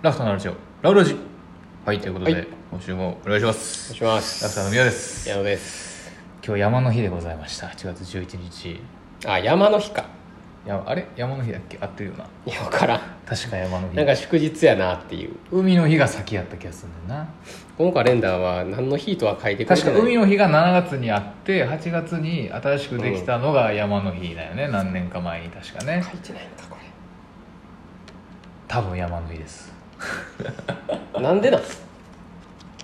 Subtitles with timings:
[0.00, 1.16] ラフトのラジオラウラジ。
[1.84, 2.46] はいということで、はい。
[2.70, 3.92] 今週もお願いします。
[4.00, 4.44] お願いします。
[4.44, 5.28] ラフトの宮です。
[5.28, 6.12] 矢野です。
[6.46, 7.66] 今日山の日でございました。
[7.66, 8.70] 8月11日。
[8.70, 8.80] い
[9.26, 10.04] あ山の日か。
[10.64, 11.04] やあれ？
[11.16, 11.78] 山の日だっけ？
[11.80, 12.26] 合ってるよな。
[12.46, 13.00] いや分からん。
[13.26, 13.96] 確か山の日。
[13.96, 15.34] なんか祝日やなっていう。
[15.50, 17.28] 海の日が先やった気がするんだよな。
[17.76, 20.00] このカレンダーは何の日とは書いてくれ確てない。
[20.00, 26.04] か海の日が7月にあって8月に新しくできたのが山の日だよね、何年か前に確かね。
[26.08, 26.76] 書いてないんかこ
[28.68, 29.72] 多分山の日です。
[29.72, 29.77] れ
[31.20, 31.62] なんでなん？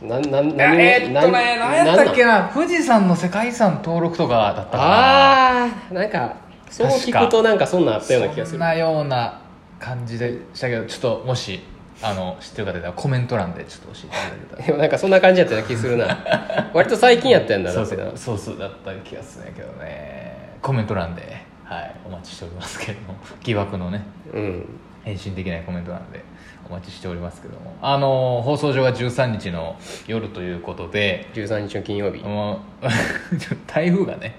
[0.09, 4.85] なんなんいやえーっとね何やったっけなな富士山の世界遺産登録とかだったかな。
[4.85, 6.35] ああなんか
[6.69, 8.47] そう聞くとなんかそんなんあったような気がする。
[8.51, 9.41] そんなような
[9.79, 11.63] 感じでしたけどちょっともし
[12.03, 14.67] あの知ってる方いたらコメント欄でちょっと教えていただけたら。
[14.67, 16.19] でもなんかそんな感じやったような気するな。
[16.75, 20.57] 割と最近やったんだそうそうそうそうだった気がするんやけどね。
[20.61, 23.19] コメント欄で、はい、お待ちしておりますけれども。
[23.43, 24.67] 疑惑のねうん。
[25.05, 26.23] 返信できないコメント欄で
[26.69, 27.77] お待ちしておりますけども。
[27.83, 29.77] あの放送上が13日の
[30.07, 31.31] 夜ということで。
[31.35, 32.23] 13日の金曜日。
[32.23, 32.87] もう
[33.67, 34.37] 台風がね。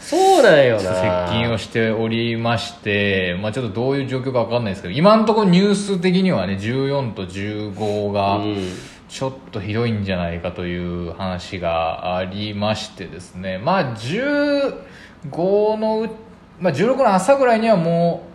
[0.00, 8.68] そうなんよ接な近をしておりまして、まあ、ちょっとどういう状況か分かんないですけど今のところニュース的にはね14と15がうん。
[9.14, 13.58] ちょっとひどいんじゃないかという話がありましてですね。
[13.58, 16.10] まあ15のう、
[16.58, 18.26] まあ、16の朝ぐらいにはも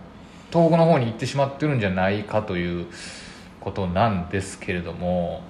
[0.50, 2.86] う東北の方に行ってしまってるんじゃないかという
[3.60, 5.42] ことなんですけれども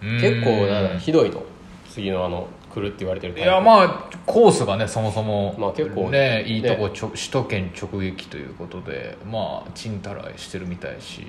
[0.00, 1.44] 結構なうんひどいと。
[1.88, 6.94] 次のあの来るって言われてるいやまあコースがねそもそも、まあ結構ねいいとこ、ね。
[6.94, 11.26] ちょ首都圏直撃ということでまあちんたらしてるみたいし。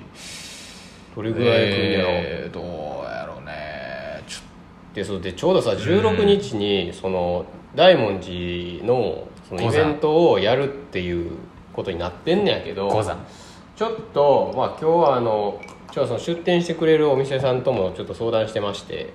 [1.14, 2.64] どれぐらい来るんやろ、えーどう
[3.04, 4.22] やろうね。
[4.26, 4.40] ちょ
[4.94, 11.32] でそうでちょうどさ16日にその大文字のそのイベントをやるっていう
[11.72, 13.24] ことになってんねやけど五山
[13.76, 15.60] ちょっとまあ今日はあの
[15.92, 19.12] その出店してくれるお店さんともちょっと相談してまして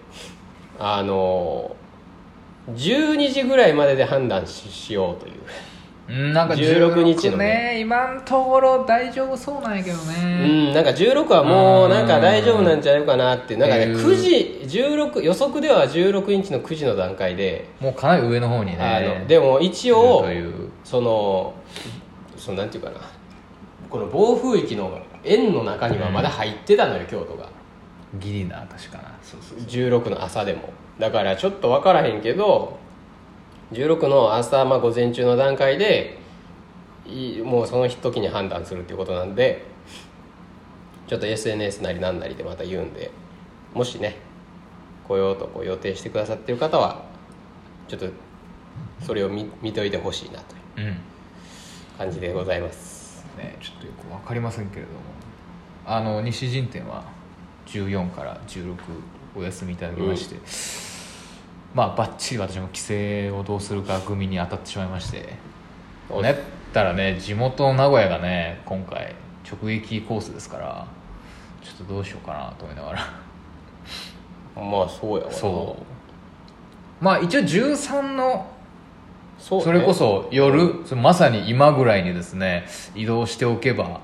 [0.77, 1.75] あの
[2.69, 5.33] 12時ぐらいまでで判断ししようという。
[5.33, 7.77] うんなんか16日のね。
[7.80, 14.05] 今のところ大丈夫そうなんやけどうね、んなんか16はもうなんか大丈夫なんじゃないかなってなんかねうん。
[14.08, 20.26] 9時16予測では16日の9時の段階でもうかなり上の方にあねのでも一応
[20.83, 21.53] その
[22.37, 23.02] そのなんていうかな
[23.89, 27.50] この暴風域の円の中にはまだ入ってたのよ、京都が。
[28.20, 29.16] ギリな確かな。
[29.22, 30.73] そうそう16の朝でも。
[31.00, 32.77] だからちょっと分からへんけど
[33.72, 36.17] 16の朝、まあ、午前中の段階で
[37.08, 39.64] いもうその時に判断するっていうことなんで
[41.08, 43.11] ちょっと SNS なりなんなりでまた言うんで
[43.73, 44.17] もしね
[45.08, 47.04] 来ようとこう予定してくださってる方は
[47.88, 48.08] ちょっと
[49.06, 50.39] それを見見といてほしいな
[50.76, 50.98] といううん。
[51.98, 52.98] 感じでございます
[53.39, 55.00] ねちょっとよく分かりませんけれども。
[55.86, 57.04] あの西陣店は
[57.66, 58.76] 14から16
[59.36, 60.36] お休みいただきまして、
[61.73, 62.94] まあばっちり私も帰省
[63.36, 65.33] をどうするか組に当たってしまいまして。
[66.11, 66.36] おねっ
[66.73, 70.88] たらね地元の名古屋がね今回直撃コースですから
[71.64, 73.00] ちょっとどうしようかなと思いながら。
[74.56, 75.36] まあそうやわな。
[75.36, 77.04] そう。
[77.04, 78.45] まあ一応13の
[79.39, 84.02] そそれこそ夜そのまさに今ぐらいにですね移動しておけば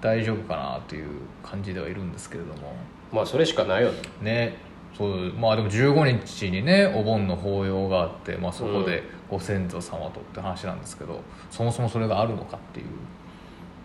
[0.00, 1.08] 大丈夫かなという
[1.42, 2.74] 感じではいるんですけれども。
[3.12, 3.98] まあそれしかないよね。
[4.22, 4.56] ね。
[4.96, 12.86] そうまあでも15日にねお盆の法要があって、まあ、そこでご先祖様とって話なんですけど、そもそもそれがあるのかっていう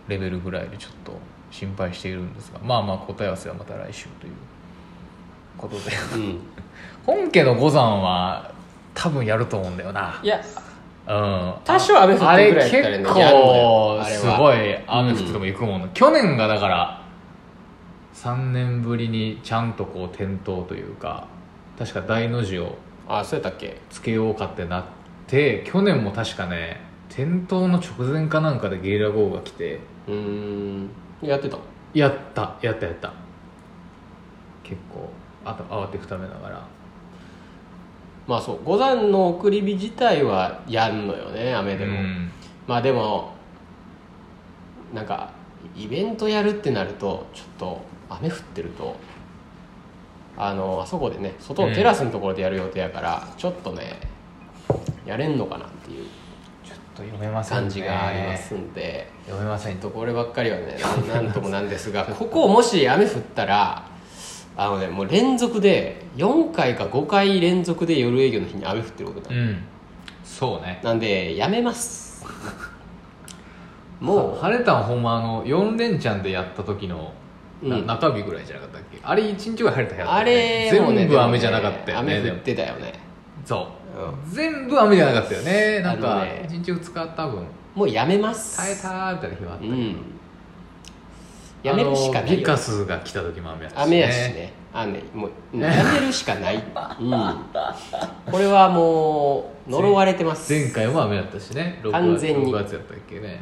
[0.06, 1.12] レベルぐらいでちょっと
[1.50, 4.32] 心配しているんですがまあまあ答え合わせはまた来週という。
[5.56, 5.90] ことで。
[6.14, 6.38] うん。
[7.04, 8.50] 本家の五山は
[8.94, 10.20] 多分やると思うんだよな。
[10.22, 10.40] いや
[11.08, 11.54] うん。
[11.64, 13.04] 多少雨降ってるぐらいやったらね。
[13.04, 13.62] 結やるのよ
[13.94, 17.02] 構あれはすごい雨降ってても行くもん、去年がだから
[18.14, 21.26] 3年ぶりにちゃんとこう点灯というか
[21.78, 22.76] 確か大の字を
[23.08, 23.80] あそうやったっけ？
[23.88, 24.84] つけようかってなっ
[25.26, 30.90] て去年も確かね点灯の直前かなんかでゲリラ豪雨が来てうーん。
[31.22, 31.56] やってた
[31.94, 33.12] やったやったやった。
[34.62, 35.08] 結構
[35.44, 36.66] あと慌てふためながら
[38.28, 42.30] まあそう五山の送り火自体はやんのよね雨でも、うん。
[42.68, 43.32] まあでも
[44.94, 45.32] なんか
[45.74, 47.80] イベントやるってなるとちょっと
[48.10, 48.96] 雨降ってると
[50.36, 53.98] あのあそこでね外のテラスのところでやる予定やから、ちょっとね
[55.04, 56.06] やれんのかなっていう
[56.64, 57.60] ちょっと読めませんね。
[57.62, 59.78] 感じがありますんで、読めません。
[59.78, 60.78] とこればっかりはね
[61.08, 63.87] なんなんともなんですがここもし雨降ったら
[64.60, 69.50] あのねもう連続で4回か5回連続で夜営業の日に雨降ってることになる。
[69.50, 69.58] うん。
[70.24, 70.80] そうね。
[70.82, 72.26] なんでやめます。
[74.00, 77.12] もう晴れたんほんまあの4連チャンでやった時の
[77.62, 77.86] なうん。
[77.86, 78.98] 中日ぐらいじゃなかったっけ？
[79.02, 82.92] あれ一日ぐらい晴れた日やったあよねれもね全部雨じゃなかったよねでも雨降ってたよね。
[83.44, 83.68] そ
[84.34, 85.80] う、全部雨じゃなかったよね。
[85.80, 87.44] なんかね1日2日多分。
[87.74, 88.56] もうやめます。
[88.56, 89.96] 耐えたーみたいな日はあったけど、うん
[91.62, 94.52] やめるしかないよあのビカスが来た時も雨やし、ね、雨やしね。
[94.72, 95.02] 雨。
[95.14, 95.70] もううんや
[96.00, 100.52] めるしかない、 うん、これはもう呪われてます。
[100.52, 101.80] 前回も雨やったしね。
[101.82, 102.52] 6月完全に。
[102.52, 103.28] 6月やったっけね。
[103.28, 103.38] やっ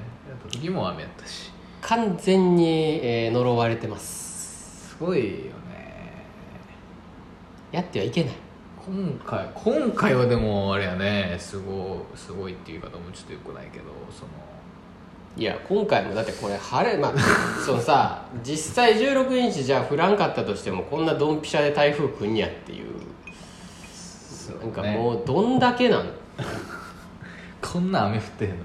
[0.51, 1.53] た時も雨やったし。
[1.83, 4.91] 完全に、えー呪われてます。
[4.91, 5.25] すごいよ
[5.69, 6.25] ね。
[7.73, 8.35] やってはいけない。
[8.87, 11.37] 今回今回はでもあれやね。
[11.39, 14.31] すごいすごいっていう言い方もちょっとよくないけどその
[15.37, 17.12] いや今回もだってこれ晴れまあ
[17.65, 22.87] そのさ実際16日じゃあ降らんかったとしてもこんなドンピシャで台風来んやっていう。
[24.62, 26.06] なんかもうどんだけなん？
[27.61, 28.62] こんな雨降ってへんのに。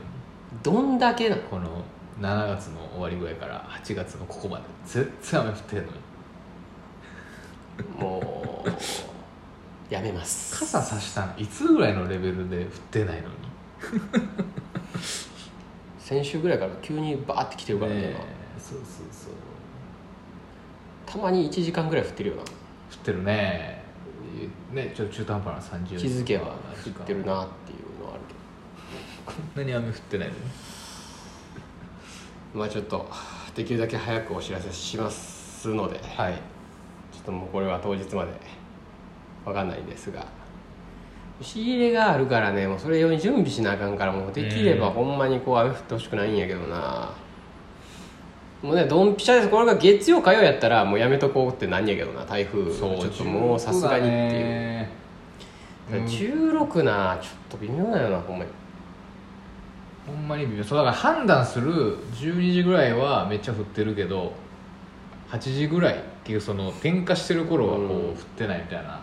[0.64, 1.40] どんだけなん？
[1.40, 1.68] この
[2.22, 5.98] 7月の終わりぐらいから8月のここまで全然雨降ってへんのに。
[8.00, 8.70] もう
[9.94, 10.58] やめます。
[10.60, 13.34] 傘さしたんいつぐらいのレベルで降ってないのに
[16.12, 18.02] 先週ぐらいから急にバーって来てるからね。
[18.02, 18.16] ねえ。
[18.60, 19.34] そうそうそう。
[21.06, 22.42] たまに1時間ぐらい降ってるよな。
[22.42, 22.48] 降っ
[23.02, 23.82] てるね。
[24.74, 26.52] ねちょっと中途半端な30気づけば降
[26.90, 28.36] ってるなっていうのはあるけ
[29.26, 30.40] こんなに雨降ってないのに。
[32.56, 33.10] どまあちょっと
[33.56, 35.98] できるだけ早くお知らせしますので。
[36.18, 36.34] はい。
[37.14, 38.32] ちょっともうこれは当日まで。
[39.46, 40.26] 分かんないんですが
[41.42, 44.94] 仕入れがあるからねもうそれ用に準備しなあかんからもうできればうん。
[44.94, 47.12] ほんまにこう雨降ってほしくないんやけどな。
[48.62, 49.50] もうねドンピシャです。
[49.50, 52.64] これが月曜火曜やったらもうやめとこうってなんやけどな台風。
[52.66, 54.88] ちょっともうさすがにっていう。
[55.94, 58.52] うん16なちょっと微妙だよなほんまに。
[60.08, 60.64] ほんまに微妙。
[60.64, 64.32] そうだから判断する12時ぐらいはめっちゃ降ってるけど
[65.32, 67.92] 8時ぐらいっていうその点火してる頃はこううん。
[68.12, 69.02] 降ってないみたいな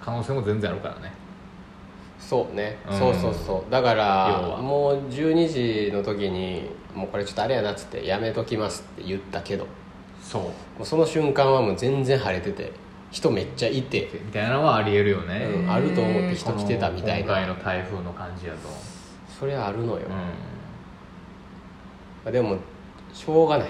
[0.00, 1.12] 可能性も全然あるからね
[2.20, 2.98] そうね、うん。
[2.98, 3.70] そうそうそう。
[3.72, 4.62] だか要らは。
[4.62, 9.66] もう12時の時にもうこれちょっとあれやなっつってやめときますって言ったけど。
[10.22, 10.42] そう。
[10.42, 10.50] も
[10.82, 12.72] うその瞬間はもう全然晴れてて
[13.10, 14.08] 人めっちゃいて。
[14.12, 17.26] みたいなのはありえるよね、うんあると思って人来てたみたいな。
[17.26, 18.68] 今回の台風の感じやと。
[19.28, 20.16] それはあるのよ、うま
[22.26, 22.58] あでも
[23.14, 23.68] しょうがない。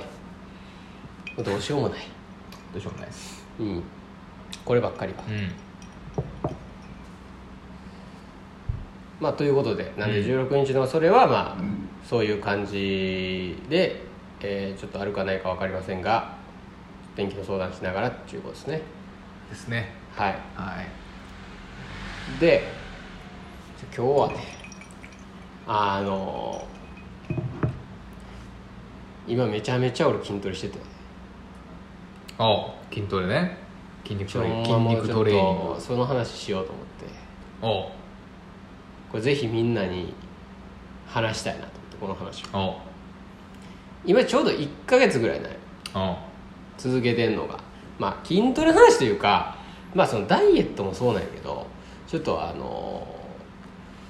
[1.39, 2.01] どうしようもない。
[2.01, 2.03] ん
[2.73, 3.07] どうしようもない。
[3.07, 3.83] ですうん。
[4.65, 5.23] こればっかりは。
[5.29, 5.53] うん
[9.21, 11.65] まあということでなんでうん16日のそれはまあ
[12.09, 14.03] そういう感じで、
[14.41, 16.35] えーちょっとあるかないか分かりませんが
[17.15, 18.83] 天気の相談しながらっていうことですね。
[19.51, 19.93] ですね。
[20.17, 20.39] はい。
[20.55, 22.41] はい。
[22.41, 22.63] で
[23.97, 24.37] 今日はね
[25.67, 26.67] あの
[29.27, 30.79] 今めちゃめちゃ俺筋トレしてて。
[32.39, 33.59] あ筋トレね。
[34.05, 35.75] 筋肉トレ筋肉トレーニング。
[35.75, 37.07] とその話しようと思って。
[37.63, 38.00] おう
[39.11, 40.15] これぜひみんなに
[41.07, 42.81] 話したいなと思ってこの話を。
[44.05, 45.57] 今ちょうど1ヶ月ぐらいない。
[46.79, 47.59] 続けてんのが。
[47.99, 49.57] まあ筋トレの話というか
[49.95, 51.67] まあそのダイエットもそうなんやけど
[52.07, 53.07] ちょっとあの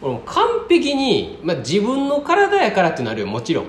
[0.00, 3.66] 俺も完璧に、まあ、自分の体やからっていうのあるよもちろん。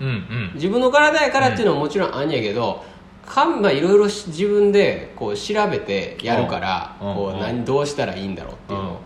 [0.00, 0.50] うんうん。
[0.54, 2.84] 自分の体やからっていうのはもちろんあんやけど、
[3.26, 8.92] かんまあいろいろし自分でこう調べてやるから、うんうんこう何どうしたらいいんだろうっていうの。
[8.92, 9.00] を、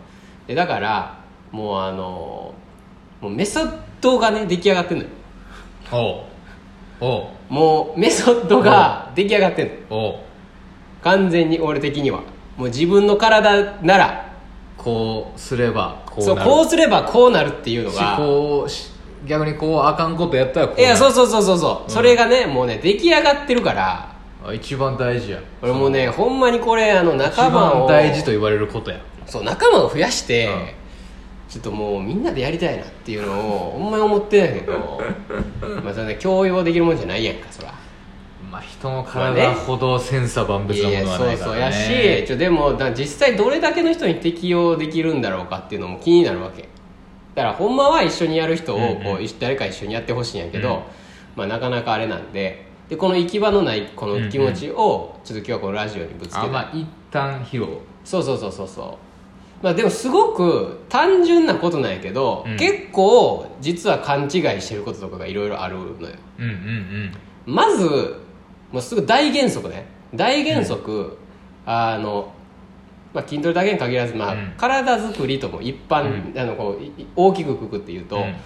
[0.47, 1.20] でだから
[1.53, 2.55] もうあの
[3.21, 5.11] もうメソッドがね出来上がってんのよ。
[5.93, 6.25] おう。
[7.01, 7.19] お
[7.51, 7.53] う。
[7.53, 9.73] もうメソッドが出来上がってんの。
[9.91, 10.15] おう。
[11.03, 12.21] 完全に俺的には。
[12.57, 14.33] もう自分の体なら
[14.77, 16.51] こうすればこそうなる。
[16.51, 18.17] こうすればこうなるっていうのが。
[18.17, 18.91] こうし
[19.27, 20.87] 逆にこうあかんことやったらこうなる。
[20.87, 24.15] いやそうそうそうそうそう、それがねもうね出来上がってるから。
[24.43, 25.41] あ一番大事や。
[25.61, 29.01] 俺もうねほんまにこれあの一仲間番を大事と言われることや。
[29.27, 30.80] そう仲間を増やして、うん
[31.51, 35.01] ちょっともうみんなでやりたいなっていうのをほんまに思ってんやけど。
[35.83, 37.75] まあそれね強要できるもんじゃないやんかそら。
[38.49, 41.37] まあ人の体ほど千差万別なものはないからね。
[41.37, 41.59] そうそう。
[41.59, 46.69] やしちょでもだ実際どれだけの人に適用できるんだろうかっていうのも気になるわけ。
[47.35, 49.17] だからほんまは一緒にやる人をこう、うん。
[49.17, 50.81] うん誰か一緒にやってほしいんやけど、うん。
[51.35, 52.71] まあ、なかなかあれなんで。
[52.89, 57.67] でこの行き場のないこの気持ちをちょっと今日はこのラジオにぶつけて、あまあ一旦披露。
[58.05, 59.10] そうそうそうそうそう
[59.63, 62.57] まあでもすごく単純なことなんやけど、うん。
[62.57, 66.17] 結構実は勘違いしてることとかがいろいろあるのよ。
[66.39, 67.13] うんうん
[67.47, 68.21] まず
[68.71, 69.87] もうすぐ大原則ね。
[70.15, 71.17] 大原則、
[71.67, 72.33] あの、
[73.13, 74.53] まあ、筋トレだけに限らず、まあうん。
[74.57, 78.37] 体作りとも一般、あのこうい大きくくくって言うと、うん。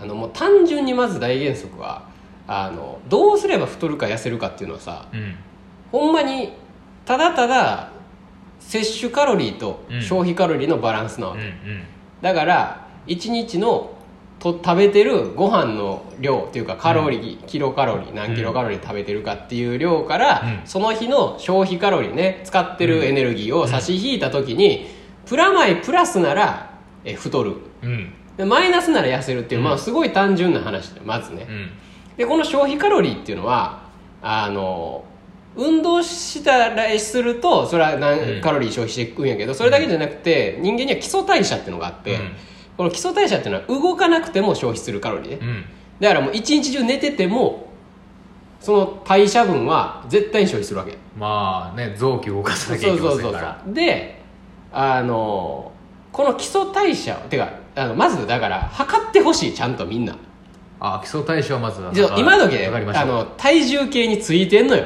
[0.00, 2.08] あのもう単純にまず大原則は
[2.46, 5.34] あのどうすれば太るか痩せるかっていうのはさうん。
[5.90, 6.52] ほんまに
[7.04, 7.90] ただただ
[8.60, 10.02] 摂取カロリーとうん。
[10.02, 11.82] 消費カロリーのバランスなわうんけ、うん。
[12.20, 13.94] だから1日の
[14.38, 20.60] と食べてるご飯の量っていうかカロリー、キロカロリー何キロカロリー食べてるかっていう量から、うん。
[20.64, 24.86] その日の消費カロリーね使ってるエネルギーを差し引いた時に、
[25.26, 26.70] プラマイプラスなら
[27.04, 27.56] え太る。
[27.82, 28.12] うん。
[28.36, 29.66] でマイナスなら痩せるっていう、うん。
[29.66, 31.70] まあすごい単純な話でまずね、うん。
[32.16, 33.82] でこの消費カロリーっていうのは
[34.22, 35.04] あの
[35.56, 38.00] 運動したらするとそれはうん。
[38.00, 42.32] 何カロリー消費していくんやけどそれだけじゃなくて人間には基礎代謝っていうのがあって、うん。
[42.76, 45.38] この基礎代謝っていうのは動かなくても消費するカロリーね。
[45.40, 45.64] うん。
[46.00, 47.68] だからもう一日中寝てても
[48.60, 50.96] その代謝分は絶対に消費するわけ。
[51.16, 53.74] まあね臓器動かさなきゃそいうけまそうそうせんからそう。
[53.74, 54.22] で
[54.72, 55.72] あの
[56.12, 60.16] この基礎代謝てかあのまずだから測ってほしいちゃんとみんな。
[60.80, 62.56] あ基礎代謝はまずで今時
[62.94, 64.84] あの体重計についてんのよ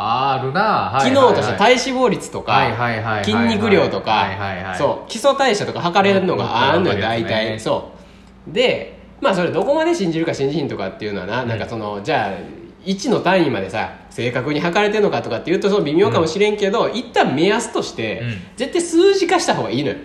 [0.00, 0.60] あるな。
[0.92, 4.78] はい機能として体脂肪率とはいはいはいはいか筋肉量とかはいはいはい。
[4.78, 7.90] そう基礎代謝とか測れるのがあんのようん大体そ
[8.48, 8.52] う。
[8.52, 12.32] でまあそれどこまで信じるか信じひんとかっていうのはななんかそのじゃあ
[12.84, 18.38] 1の単位までさ正確に測れてるのかとかっていうとその微妙かもしれんけど、一旦目安として、うん。
[18.56, 19.96] 絶対数字化した方がいいのよ。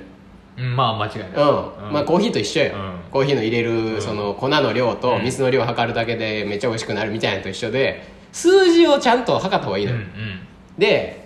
[0.58, 1.30] うんまあ間違いない。
[1.30, 3.12] うん、まあコーヒーと一緒よ、うん。
[3.12, 5.24] コーヒーの入れるその粉の量とうん。
[5.24, 9.92] 水の量を測るだけでめっちゃ美味しくなるみたいなのと一緒で数字をちゃんと測った方がいいの。
[9.94, 10.40] よ、うんうん。
[10.78, 11.26] で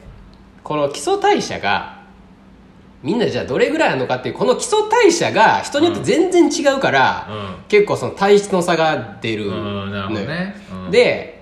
[0.64, 1.98] この基礎代謝が
[3.02, 7.64] みんなじゃあどれぐらいあるのかっていうこの基礎代謝が人によって全然違うから、うん。
[7.68, 9.52] 結構その体質の差が出るう
[9.88, 10.56] んなるほどね。
[10.86, 10.92] うん。
[10.92, 11.42] で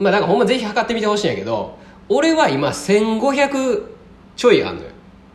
[0.00, 1.78] まあだからほんまぜひ測ってみてほしいんやけど
[2.08, 3.86] 俺は今1500
[4.34, 4.88] ちょいあんのよ、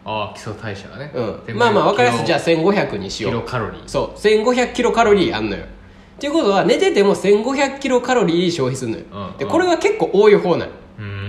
[0.06, 1.12] あ基礎代謝がね。
[1.14, 2.26] うん、まあまあ分かりやすい。
[2.26, 3.34] じゃあ1500にしキよう。
[3.34, 3.84] ロカロリー。
[3.86, 4.18] そう。
[4.18, 5.66] 1500キロカロリーあんのよ
[6.18, 10.72] っていうことは寝てても1500キロカロリー消費するのよ、うんでこれは結構多い方なの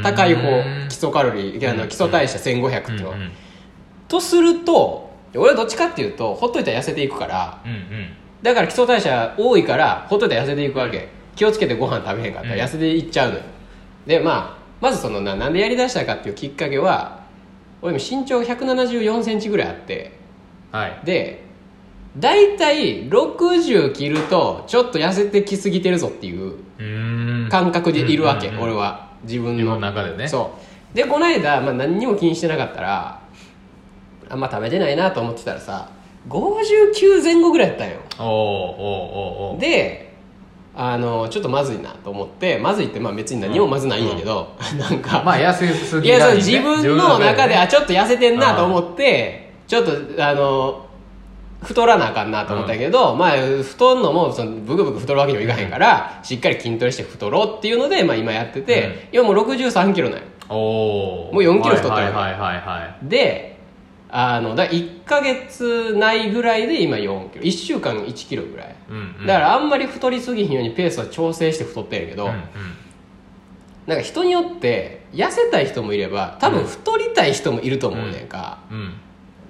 [0.03, 0.43] 高い方
[0.89, 1.71] 基礎カロリー。
[1.71, 3.31] あのうん基礎代謝1500っていうのは、うんうん。
[4.09, 8.09] とすると俺はどっちかっていうとほっといたら痩せていくからうんうん。
[8.43, 11.09] だから基礎代謝多いからほっといたら痩せていくわけ。
[11.37, 12.61] 気をつけてご飯食べへんかったらうん。
[12.63, 13.43] 痩せていっちゃうのよ、
[14.07, 17.21] でまあまずそのななんでやりだしたかっていうきっかけは
[17.83, 20.13] 俺も身長1 7 4センチぐらいあって。
[20.73, 21.01] はい。
[21.05, 21.45] で
[22.17, 28.65] 大体60切るとちょっと痩せてきすぎてるぞっていう感覚でいるわけ、うんうんうん。
[28.71, 29.09] 俺は。
[29.25, 29.79] 自分の。
[29.81, 30.29] 中でね。
[30.29, 30.53] そ
[30.93, 30.97] う。
[30.97, 33.21] でこの間、まあ、何にも気にしてなかったら
[34.29, 35.91] あんま食べてないなと思ってたらさ
[36.29, 37.97] 59前後ぐらいやったんよ。
[38.19, 40.09] おーおーおで
[40.75, 45.23] あのちょっとまずいなと思ってまずいってまあ別に何もまずないんやけど、 なんか。
[45.25, 47.57] まあ痩せすいやそう自分の中で、ね。
[47.57, 49.93] あちょっと痩せてんなと思ってちょっと
[50.25, 50.87] あの
[51.63, 60.25] 太らなあかんなと思ったけど、まあ太んのもそのブクブク太るわけにもいかへんから、しっかり筋トレして太ろうっていうので、まあ、今やってて、今もう6 3キロなんよ。
[60.49, 63.59] おおもう4キロ太ってるはいはいはいはで
[64.09, 67.45] あのだ1か月ないぐらいで今4キロ。
[67.45, 69.27] 1週間1キロぐらい、いうんうん。
[69.27, 72.39] だからあんまり太りすぎひんようにペースは調整して太ってんやけど、うんうん。
[73.87, 78.95] なんか人によって痩せたい人もいれば多分太りたい人もいると思うねんか、うん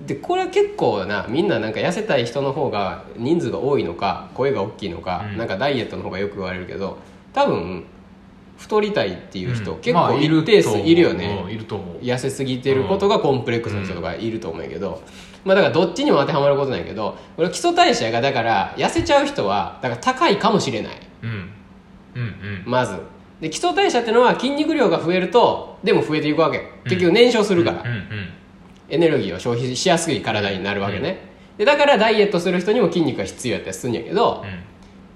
[0.07, 5.37] でこれは結構なみんななんか痩せたい人の方が人数が多いのか声が大きいのか、うん。
[5.37, 6.99] なんかダイエットの方がよく言われるけど
[7.33, 7.85] 多分
[8.57, 9.81] 太りたいっていう人、うん。
[9.81, 11.97] 結構まあ一定数いるよね、うんいると思う。
[11.99, 15.03] 痩せすぎてることがコンプレックスの人とかいると思うけど、
[15.45, 20.93] まあだからどっちにも当てはまることなんやけど俺基礎代謝がだから痩せちゃう人はだから高いかもしれない。
[21.23, 21.31] うん。
[21.31, 22.63] うんうん。
[22.67, 22.97] まず。
[23.41, 26.73] で基礎代謝っていうのは筋肉量が増えるとでも増えていくわけ。
[26.85, 28.29] 結局燃焼するから、うんうん
[28.89, 31.29] エネルギーを消費しやすい体になるわけね、
[31.59, 34.61] でだからダイエットする人にも筋肉が必要やったりするんやけど、うん。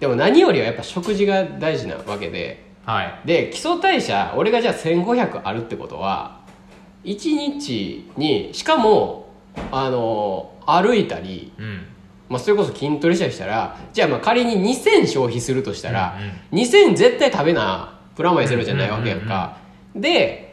[0.00, 3.20] でも何よりはやっぱ食事が大事なわけではい。
[3.24, 6.40] で基礎代謝俺がじゃあ1500あるってことは
[7.04, 9.32] 1日にしかも
[9.70, 11.86] あの歩いたり、うん。
[12.28, 16.18] まあ、それこそ筋トレしたりしたらじゃあまあ仮に2000消費するとしたら、
[16.52, 19.58] うん2000絶対食べなプラマイゼロじゃないわけやんか、
[19.94, 20.51] で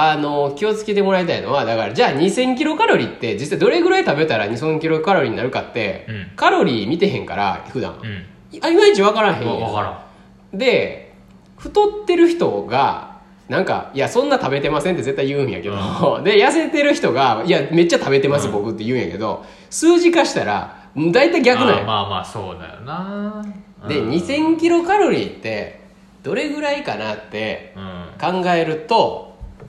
[0.00, 6.30] あの気をつけてもらいたいのはだからじゃあ2000キロカロリーって実際どれぐらい食べたら2000キロカロリーになるかって、うん。
[6.36, 8.62] カロリー見てへんから普段、うん。
[8.62, 9.60] あいまいち分からへんやん。
[9.60, 10.08] わから
[10.54, 10.56] ん。
[10.56, 11.14] で
[11.56, 15.74] 太ってる人がなんかいやそんな食べてませんって絶対言うんやけど、
[16.22, 18.52] で痩せてる人がいやめっちゃ食べてます、うん。
[18.52, 21.84] 僕って言うんやけど数字化したら大体逆なんや。
[21.84, 23.44] まあまあそうだよな。
[23.88, 24.10] でうん。
[24.10, 25.80] 2000キロカロリーって
[26.22, 27.98] どれぐらいかなってうん。
[28.20, 29.27] 考えると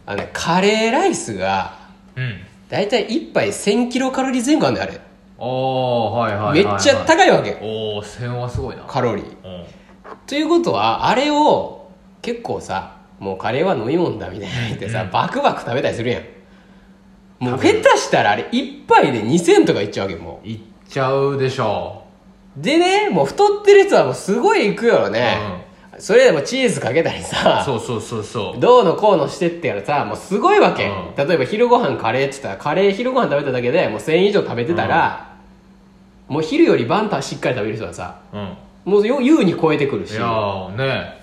[0.10, 1.78] あの、ね、カレーライスが
[2.16, 2.40] うん。
[2.68, 5.00] 大体1杯1000キロカロリー前後あんねんあれ。
[5.38, 7.58] おーはいはいはいはいめっちゃ高いわけ。
[7.62, 8.84] おお1000はすごいな。
[8.84, 9.26] カロリー。
[9.26, 9.66] っうん。
[10.26, 16.24] ということはあれを結構さもうカレーは飲み物だみたいな言ってさ、バクバク食べたりするやん。
[17.40, 22.04] もう下手したらあれ一杯で2000とかいっちゃうわけよもいっちゃうでしょ
[22.58, 22.62] う。
[22.62, 25.38] でねもう太ってる人はもうすごいいくよね、
[26.00, 28.60] それでもチーズかけたりさそうそうそうそう。
[28.60, 31.28] どうのこうのしてってやらさもうすごいわけ、うん。
[31.28, 35.36] 例えば昼ご飯カレーって言ったらカレー昼ご飯食べただけでもう1000円以上食べてたら、
[36.28, 38.58] もう昼より晩たしっかり食べる人はさうん。
[38.86, 40.12] もうよ優に超えてくるし。
[40.12, 41.20] いやーね。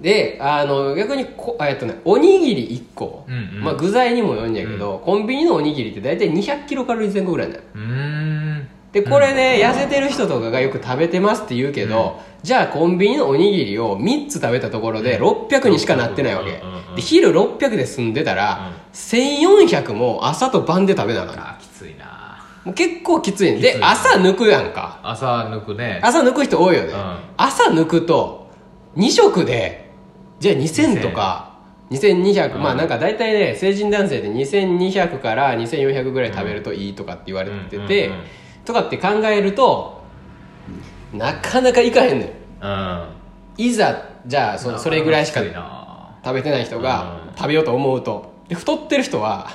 [0.00, 3.64] であの逆にこえっとねおにぎり1個、うんうん。
[3.64, 7.60] まあ、具材にもよるんやけど、コンビニのおにぎりって大体200キロカロリー前後ぐらいなの。
[7.74, 8.68] うーん。
[8.92, 16.62] でこれね、痩せてる人とかがよく食べてますって言うけど、じゃあコンビニのおにぎりを3つ食べたところで600にしかなってないわけ。
[16.94, 22.44] で昼600で済んでたら、1400も朝と晩で食べなあーきついな。
[22.62, 25.00] もう結構きついんきついで朝抜くやんか。
[25.02, 26.00] 朝抜くね。
[26.02, 27.18] 朝抜く人多いよね、うん。
[27.38, 28.50] 朝抜くと
[28.96, 29.90] 2食で
[30.38, 31.54] じゃあ2000とか
[31.92, 32.62] 2200、うん。
[32.62, 38.10] まあなんか大体ね成人男性で2200から2400ぐらい食べるといいとかって言われてて、
[38.66, 40.03] とかって考えると
[41.14, 42.32] なかなかいかへんのよ。
[42.62, 42.66] う
[43.62, 43.64] ん。
[43.64, 46.16] いざじゃあそそれぐらいしかきついな。
[46.24, 47.36] 食べてない人がうん。
[47.36, 48.32] 食べようと思うと。
[48.48, 49.48] で太ってる人は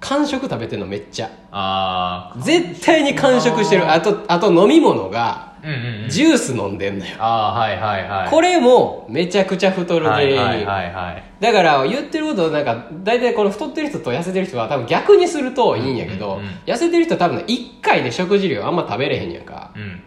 [0.00, 1.30] 間食食べてんのめっちゃ。
[1.50, 3.90] ああ絶対に間食してる。
[3.90, 6.10] あとあと飲み物がうんうんうん。
[6.10, 7.14] ジュース飲んでんのよ。
[7.18, 8.30] ああはいはいはい。
[8.30, 11.24] これもめちゃくちゃ太る原因、はいはいはいはい。
[11.40, 19.70] だから言ってることなんか大体この太ってる人と痩せてる人は多分逆にするといいんやけど、うんうんうん痩せてる人は多分ね1回で食事量あんま食べれへんやんか。
[19.76, 20.02] うん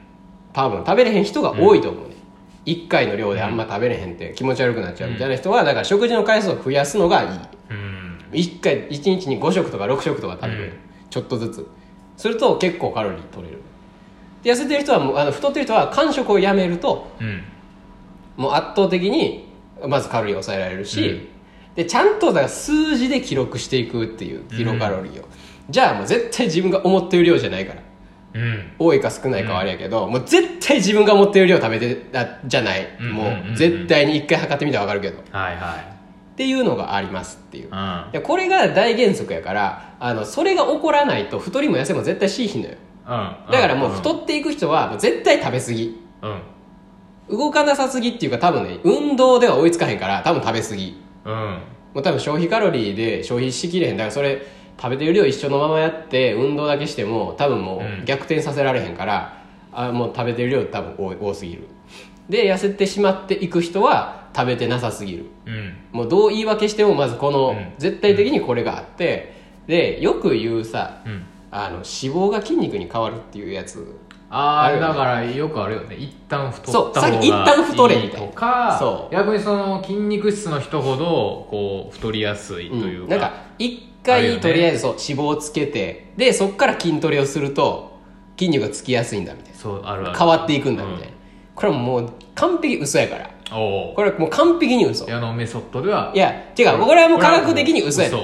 [0.57, 2.15] 多分食べれへん人が多いと思うね、
[2.65, 7.29] 1回の量であんま食べれへんって気持ち悪くなっちゃうみたいな人はだから食事の回数を増やすのがいい。
[7.69, 8.19] うん。
[8.31, 10.71] 1回1日に5食とか6食とか食べる、うん。
[11.11, 11.67] ちょっとずつ。
[12.17, 13.61] すると結構カロリー取れる。
[14.41, 17.43] で痩せてる人はもうあの太ってる人は間食をやめるとうん。
[18.35, 19.47] もう圧倒的に
[19.87, 21.27] まずカロリーを抑えられるし、うん。
[21.75, 25.27] でちゃんとだから数字で記録していくっていうキロカロリーを、
[25.69, 27.81] じゃあもう絶対自分が思ってる量じゃないから。
[27.81, 27.86] うん
[28.79, 33.11] 多いか少ないかはあれやけど、もう絶対自分が思ってる量食べてあじゃない、うん。
[33.11, 35.21] もう絶対に一回測ってみたら分かるけど。
[35.21, 35.97] っはいはい。
[36.37, 37.69] ていうのがありますっていう。
[37.71, 38.11] うん。
[38.11, 42.75] でこれが大原則やからあのそれが起こらないと太りも痩せも絶対しいひんのよ。
[43.07, 43.51] うん。
[43.51, 46.01] だからもう太っていく人は絶対食べ過ぎ。
[46.21, 46.29] う
[47.35, 47.37] ん。
[47.37, 51.01] 動かなさすぎっていうか多分ね運動では追いつかへんから多分食べ過ぎ。
[51.25, 51.33] うん。
[51.93, 53.97] もう多分消費カロリーで消費しきれへん。
[53.97, 54.41] だからそれ
[54.79, 58.03] 食べてる量一緒のままやって運動だけしても多分もうん。
[58.03, 59.41] う逆転させられへんから、
[59.73, 61.63] あもう食べてる量多分多すぎる。
[62.29, 65.25] で痩せてしまっていく人は食べてなさすぎる。
[65.45, 65.75] うん。
[65.91, 67.73] もうどう言い訳してもまずこの、うん。
[67.77, 69.33] 絶対的にこれがあって
[69.67, 71.23] でよく言うさうん。
[71.49, 73.95] あの脂肪が筋肉に変わるっていうやつ。
[74.29, 75.95] ああだからよくあるよね。
[75.95, 78.09] 一旦太った方がいいたいな。
[78.09, 79.13] とかそう。
[79.13, 87.99] 逆にその筋肉質の人ほどこう太りやすいというか、なんか一回とりあえずそう脂肪をつけてでそっから筋トレをすると
[88.37, 90.11] 筋肉がつきやすいんだみたいそうあるある。
[90.11, 91.13] な変わっていくんだみたいな、
[91.55, 93.29] これはもう完璧嘘やから。
[93.49, 95.05] おおこれはもう完璧に嘘。
[95.05, 96.79] い矢野メソッドではや違う。
[96.79, 98.17] これはもう科学的に嘘やだ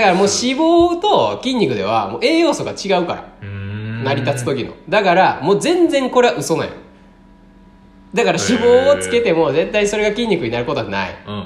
[0.00, 4.04] からもう脂肪と筋肉ではもう栄養素が違うからうーん。
[4.04, 4.74] 成り立つ時の。
[4.88, 6.72] だからもう全然これは嘘なんよ。
[8.12, 11.16] だから脂肪をつけても絶対それが筋肉になることはない。
[11.26, 11.40] うんうん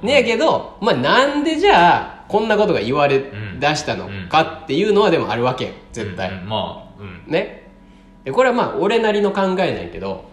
[0.00, 0.06] うん。
[0.06, 3.24] ねやけど、まあ、なんでじゃあこんなことが言われ
[3.58, 6.38] 出したのかっていうのはでもあるわけよ絶対、うん。
[6.42, 7.22] うんまあうん。
[7.26, 7.68] ね。
[8.24, 10.24] でこれはまあ俺なりの考えなんやけど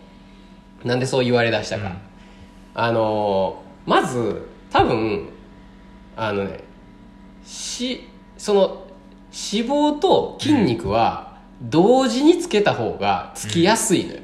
[0.83, 1.97] なんでそう言われ出したか、うん。
[2.75, 5.29] あのーまず多分
[6.17, 6.59] あのね
[7.45, 8.05] し
[8.37, 8.61] その
[9.31, 14.19] 脂肪と筋肉は同時につけた方がつきやすいのよ、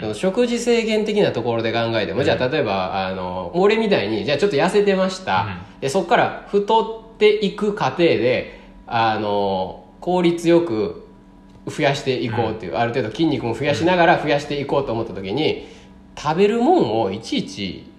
[0.00, 11.06] その食事制限的なところで考えても、じゃあ例えばあの俺みたいにじゃあちょっと痩せてました、でそこから太っていく過程であの効率よく
[11.66, 15.66] 増やしていこうっていう、ある程度筋肉も増やしながら増やしていこうと思った時に
[16.16, 17.90] 食べるもんをいちいち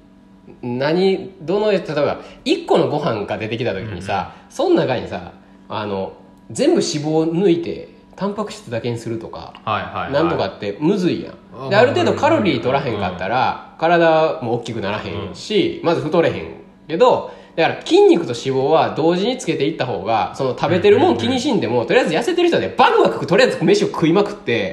[0.61, 5.33] 何どの例えば1個のご飯が出てきた時にさ、その中にさ
[5.69, 6.13] あの
[6.49, 10.11] 全部脂肪を抜いてタンパク質だけにするとか、はいはいはい。
[10.13, 24.71] なんとかってむずいやあんである程度カロリー取らへんかったら体も大きくならへんし、まず太れへんけどだから筋肉と脂肪は同時につけていった方がその食べてるもん気にしんでも、とりあえず痩せてる人はねバクバクとりあえず飯を食いまくって、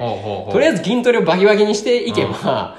[0.52, 2.76] とりあえず筋トレをバキバキにしていけば、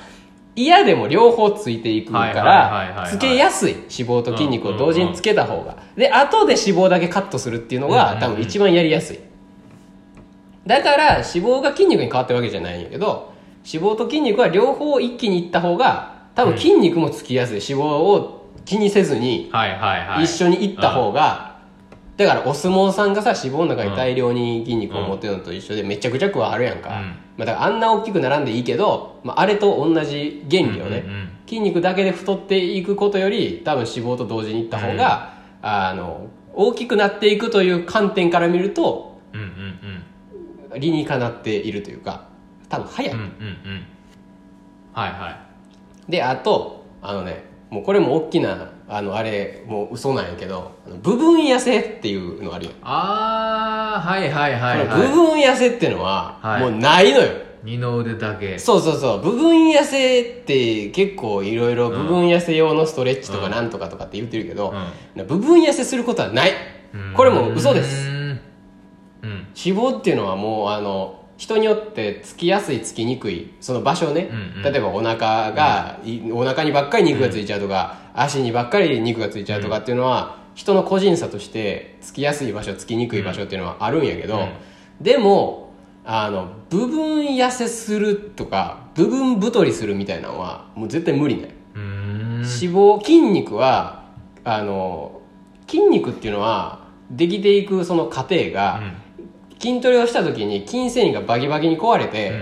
[0.56, 5.78] 嫌でも両方ついていくからつけやすい脂肪と筋肉を同時につけた方が。
[5.98, 9.20] で後で脂肪だけカットするっていうのが多分一番やりやすい。
[10.68, 13.34] だから脂肪が筋肉に変わってるわけじゃないんやけど
[13.66, 19.52] 脂肪と筋肉は両方一気にいった方が多分筋肉もつきやすい、脂肪を気にせずに
[20.22, 21.56] 一緒にいった方が、
[22.18, 27.06] だからお相撲さんがさ脂肪の中に大量に筋肉を持ってるのと一緒でめちゃくちゃ食わはるやんか、うん。
[27.38, 31.04] まあ、だからあんな大きく並んでいいけど、まあ、あれと同じ原理をね、
[31.48, 39.20] 筋肉だけで太っていくことより多分脂肪と同時にいった方が、あの大きくなっていくという観点から見ると
[40.78, 42.28] 理にかなっているというか
[42.76, 43.86] 多分早い、うんうんうん。
[44.94, 45.38] はいは
[46.08, 46.12] い。
[46.12, 56.62] であとあのねもうこれも大きなあのあれもう嘘なんやけど部分痩せっていうのあるやん、ああはいはいはいこの部は分痩せってのは、はい。
[56.62, 57.28] もうないのよ。
[57.28, 58.60] い二の腕だけ。
[58.60, 59.22] そうそうそう。
[59.22, 64.74] 部分痩せって結構いろいろ部分痩せ用のストレッチとかなんとかとかって言ってるけど、
[65.16, 66.52] 部分痩せすることはない。
[67.16, 68.08] これも嘘です。
[68.08, 68.16] うん。
[68.16, 69.48] うん。
[69.58, 74.72] 脂肪っていうのはもうあの人によってつきやすいつきにくいその場所ね、うんうん。
[74.72, 84.50] 例えばお腹が、いお腹にばっかり肉がついちゃうとか、足にばっかり肉がついちゃうとかっていうのは、人の個人差としてつきやすい場所つきにくい場所っていうのはあるんやけど、うん。
[85.02, 85.74] でも
[86.06, 94.06] あの部分痩せするとか部分太りするみたいなのはもう絶対無理ない、脂肪筋肉は
[94.44, 95.22] あの
[95.68, 98.82] 筋肉っていうのはできていくその過程が、
[99.66, 102.34] 筋トレをした時に筋繊維がバキバキに壊れて、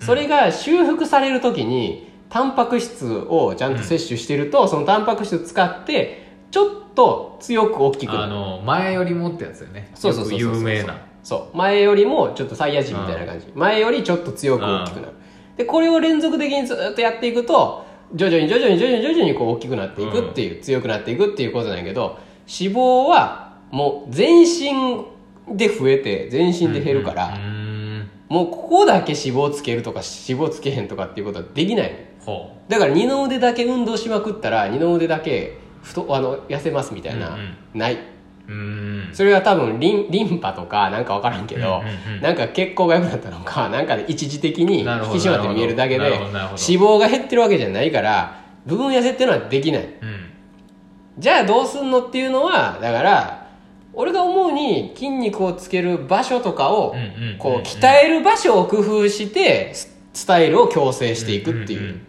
[0.00, 9.90] それが修復される時にタンパク質をちゃんと摂取してると、そのタンパク質を使ってちょっと強く大きくなあるの前よりもってやつよね。
[9.94, 10.96] そうそうそう有名な。
[11.22, 11.56] そう。
[11.56, 15.12] 前よりもちょっとサイヤ人みたいな感じ、前よりちょっと強く大きくなる。
[15.56, 25.04] でこれを連続的にずっとやっていくと徐々に徐々に徐々に徐々にこう大きくなっていくっていう、強くなっていくっていうことなんやけど脂肪はもう全身
[25.48, 27.38] で増えて全身で減るから、
[28.28, 31.92] もうここだけ脂肪つけるとか脂肪つけへんとかっていうことはできない
[32.24, 37.78] ほだから二の腕だけ運動しまくったら二の腕だけ太あの痩せますみたいな、うんうん。
[37.78, 37.98] ない、
[39.12, 42.22] それは多分リンリンパとかなんか分からんけど、うんうんうん。
[42.22, 49.84] なんか血行が良くなったのかなんかで一時的に引き締まって見えるだけで脂肪が減ってるわけじゃないから部分痩せっていうのはできない。
[49.84, 50.30] うん。
[51.18, 53.41] じゃあどうすんのっていうのはだから
[53.94, 56.94] 俺が思うに筋肉をつける場所とかを
[57.38, 62.00] こう鍛える場所を工夫してススタイルを矯正していくっていう,、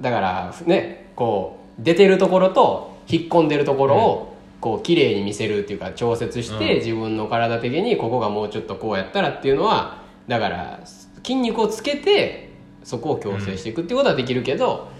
[0.00, 6.78] だからねこう出てるところと引っ込んでるところをこう綺麗に見せるっていうか調節して、うん。
[6.80, 10.80] 自分の体的にここがもうちょっとこうやったらっていうのはだから
[11.22, 12.50] 筋肉をつけて
[12.84, 14.90] そこを矯正していくっていうことはできるけど、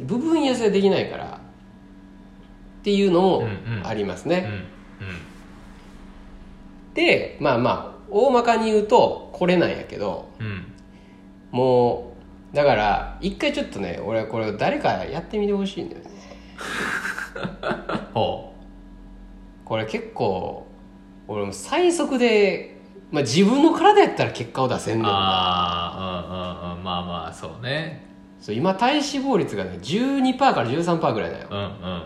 [0.00, 1.40] 部分痩せできないから
[2.80, 3.48] っていうのも
[3.84, 4.64] ありますね、
[6.94, 10.72] でまあまあ大まかに言うとこれなんやけどうん。
[11.52, 12.14] も
[12.52, 16.10] うだから一回ちょっとね俺はこれ誰かやってみてほしいんだよね。
[18.14, 18.54] ほ
[19.64, 20.66] これ結構
[21.28, 22.78] 俺も最速で、
[23.10, 26.84] まあ、自分の体やったら結果を出せんうねんああうんうんうん。
[26.84, 28.06] まあまあそうね。
[28.40, 31.48] そう今体脂肪率がね12%から13%ぐらいだよ。
[31.50, 32.02] うんうん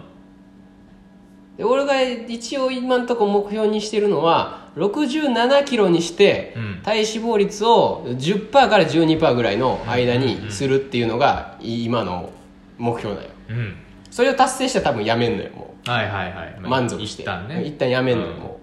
[1.60, 6.80] で俺が一応今んとこ目標にしてるのは67キロにしてうん。
[6.82, 12.30] 体脂肪率を10%から12%ぐらいの間にするっていうのが今の
[12.78, 13.28] 目標だよ。
[13.50, 13.76] うん。
[14.10, 17.24] それを達成したら多分やめんのよもはいはいはい、う満足して。
[17.24, 17.62] 一旦ね。
[17.62, 18.38] 一旦やめんのよ、うん。
[18.38, 18.58] も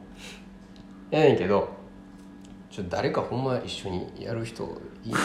[1.11, 1.15] う。
[1.15, 1.69] やねんけど
[2.71, 4.63] ちょっと誰かほんま一緒にやる人
[5.05, 5.13] いい？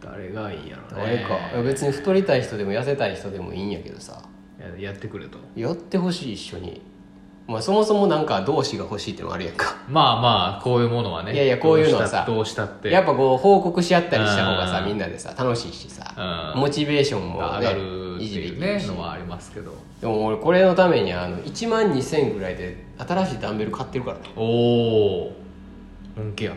[0.00, 1.36] 誰がいいんやろ誰ねか。
[1.62, 4.22] 別に太りたい人でも痩せたい人でもいいんやけどさ
[4.58, 5.38] ややってくれと。
[5.56, 6.82] やってほしい一緒に。
[7.46, 9.76] まあそもそもなんか同志が欲しいってのもあるやんか。
[9.88, 12.90] まあまあこういうものはねいやいやこういうのはさどうしたって。
[12.90, 14.86] やっぱこう報告し合ったりした方がさうん。
[14.86, 16.60] みんなでさ楽しいしさうん。
[16.60, 17.76] モチベーションも上ねがる
[18.16, 18.86] って維持でいうねきるし。
[18.88, 19.72] のはありますけど。
[20.00, 24.30] でも俺これのためにあの1万2000ぐらいで新しいダンベル買ってるからね。
[24.36, 25.32] おお
[26.16, 26.52] 本気や。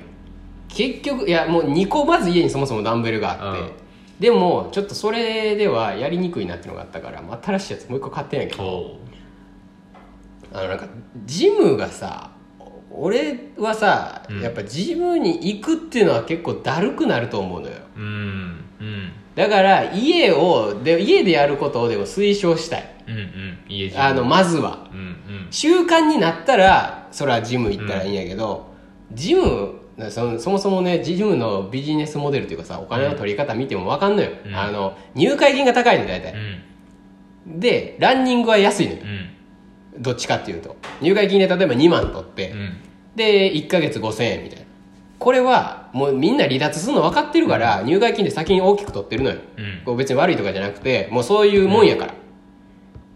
[0.68, 3.81] 結局いやもう2個まず家にそもそもダンベルがあって、うん
[4.22, 8.64] でもちょっとそれではやりにくいなっていうのがあったから、まあ、新しいやつもう一個買ってんやけど。
[8.64, 9.00] お
[10.54, 10.86] あのなんか
[11.26, 12.30] ジムがさ
[12.92, 14.42] 俺はさ、うん。
[14.42, 17.78] やっぱジムに行くっていうのは結構だるくなると思うのよ。
[17.96, 19.12] うんうん。
[19.34, 22.96] だから家をで家でやることをでも推奨したい。
[23.08, 24.00] うんうん。
[24.00, 24.88] あのまずは。
[24.92, 25.48] うんうん。
[25.50, 28.72] 習慣になったらそれはジム行ったらいいんやけど、
[29.14, 34.56] ジムそのそもそもねジムのビジネスモデルというかさお金の取り方見ても分かんのよ、うん。
[34.56, 36.34] あの入会金が高いの大体、
[37.46, 39.00] でランニングは安いのよ。
[39.96, 40.02] うん。
[40.02, 40.76] どっちかっていうと。
[41.02, 42.78] 入会金で例えば2万取って、うん。
[43.16, 44.66] で1ヶ月5000円みたいな。
[45.20, 49.38] これはもうみんな離脱するの分かってるから、入会金で先に大きく取ってるのよ。
[49.58, 49.82] うん。
[49.86, 52.14] こう別に悪いとかじゃなくて、もうそういうもんやから。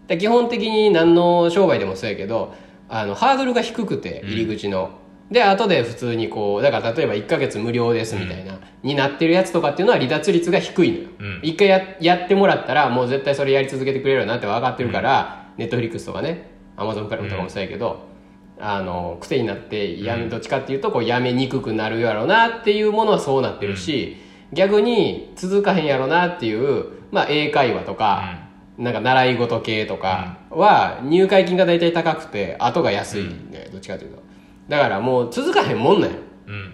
[0.06, 2.54] で基本的に何の商売でもそうやけど、
[2.88, 4.90] あの、ハードルが低くて、入り口の。
[5.30, 11.08] で、後で普通にこう、だから例えば1ヶ月無料ですみたいな、になってるやつとかっていうのは離脱率が低いのよ。
[11.18, 11.40] うん。
[11.42, 18.06] 一回ややってもらったら、もう絶対それやり続けてくれるよなって分かってるから、ネットフリックスとかね、アマゾンプライムとかもそうやけど、
[18.60, 24.16] あの、癖になって、やめ、どっちかっていうと、こう、やめにくくなるやろなっていうものはそうなってるし、
[24.52, 28.46] 逆に続かへんやろなっていう、まあ、英会話とか、
[28.78, 34.25] なんか習い事系とかは、入会金が大体高くて、後が安いね、どっちかというと。
[34.68, 36.16] だからもう続かへんもんなんよ。
[36.46, 36.72] うん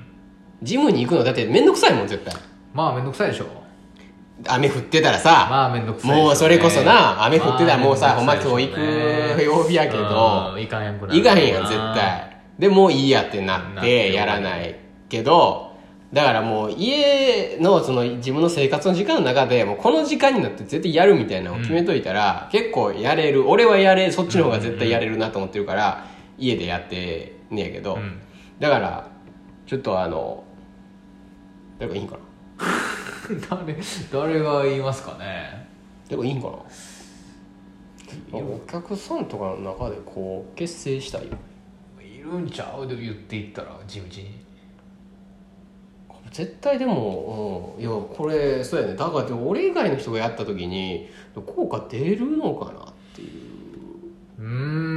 [0.62, 2.32] ジムに行くのだってめんどくさいもん、絶対。
[2.72, 3.46] まあめんどくさいでしょ
[4.46, 12.38] 雨降ってたらさ、まあめんどくさいねもうそれこそな、雨降ってたらもうさ、まあほんま今日行く曜日やけど、うん行かんやんくなる行かへんやん、絶対。
[12.58, 14.76] で、もういいやってなっなってて、やらない
[15.08, 15.72] けど、
[16.12, 23.48] だからもう家のその自分の生活の時間の中で、もうこの時間になって絶対やるみたいなのを決めといたら、結構やれる。
[23.48, 26.06] 俺はやれ、そっちの方が絶対やれるなと思ってるから、
[26.38, 28.20] 家でやってんねやけど、うん。
[28.58, 29.08] だから、
[29.66, 30.44] ちょっとあの、
[31.78, 32.22] 誰かいいんかな？
[33.48, 33.76] 誰
[34.12, 35.68] 誰が言いますかね？
[36.08, 38.38] 誰かいいんかな？
[38.38, 41.30] お客さんとかの中でこう結成したいよ
[42.00, 42.86] いるんちゃう？
[42.86, 44.42] で言っていったら地道に。
[46.30, 48.94] 絶対でも、うん、いやこれそうやね。
[48.96, 53.30] だからでも俺以外の人がやった時に効果出るのかなっていう。
[54.38, 54.91] うーん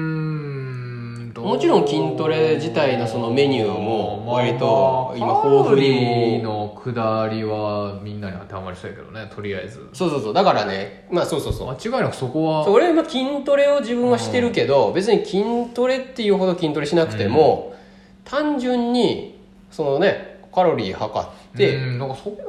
[1.45, 5.87] もちろん筋トレ自体のそのメニューも割と今まあ豊富に。
[5.93, 9.87] カロリーの下りはみんなに当てはまりそうやけどねとりあえず。
[9.93, 10.33] そうそうそう。
[10.33, 11.67] だからねまあそうそうそう。
[11.69, 12.67] 間違いなくそこは。
[12.67, 15.43] 俺は今筋トレを自分はしてるけど、別に筋
[15.75, 17.75] トレっていうほど筋トレしなくても、
[18.23, 22.41] 単純にそのねカロリー測って、うんなんかそこ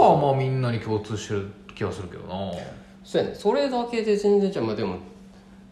[0.00, 2.52] はまあみんなに共通してる気がするけどな。
[3.04, 3.34] そうやね。
[3.36, 4.96] それだけで全然ちゃうまあでも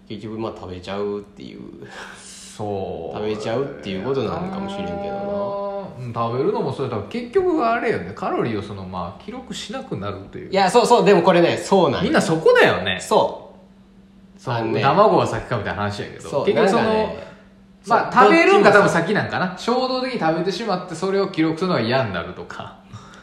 [0.08, 1.60] 結局まあ食べちゃうっていう
[2.58, 3.16] そう。
[3.16, 6.04] 食べちゃうっていうことなのかもしれんけどな。
[6.04, 8.12] うん食べるのもそうだから結局あれよね。
[8.14, 10.50] カロリーをそのまあ記録しなくなるっていう。
[10.50, 12.98] いやそうそうでもこれねそうなんやみんなそこだよね。
[13.00, 13.54] そ
[14.36, 14.80] そうあのね。
[14.80, 17.28] 卵は先かみたいな話やけどうそう結局その、ね
[17.86, 19.56] まあそう食べるんが多分先なんかな。
[19.56, 22.78] 衝動的に食べてしまってそれを記録するのが嫌になるとか。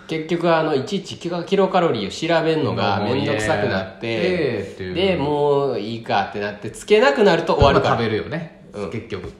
[0.08, 7.96] 結局あのいちいちキロカロリーを調べるのが面倒くさくなってでもういいかってなってつけなくなると終わるから。
[7.98, 8.92] 食べるよね、うん。
[8.92, 9.32] 結局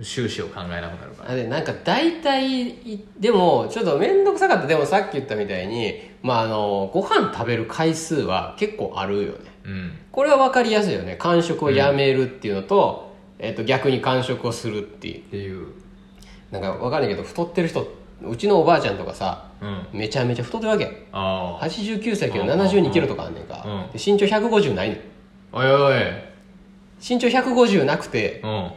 [0.00, 1.32] 収支を考えなくなるから。
[1.32, 4.66] あでなんか大体いでもちょっと面倒くさかった。
[4.66, 9.38] でもさっき言ったみたいにまああのご飯食べる回数は結構あるよね。
[9.64, 9.98] うん。
[10.10, 11.16] これは分かりやすいよね。
[11.16, 15.20] 間食をやめるっていうのと、えっと逆に間食をするっていう。
[15.20, 15.68] っていう。
[16.50, 17.86] なんか分かんないけど太ってる人
[18.22, 19.86] うちのおばあちゃんとかさうん。
[19.92, 21.06] めちゃめちゃ太ってるわけ。
[21.12, 23.92] ああ89歳やけどうん72キロとかあんねんか、うん。
[23.92, 25.00] で身長150ないねん。
[25.52, 26.31] おいおい
[27.06, 28.72] 身長150なくてうん。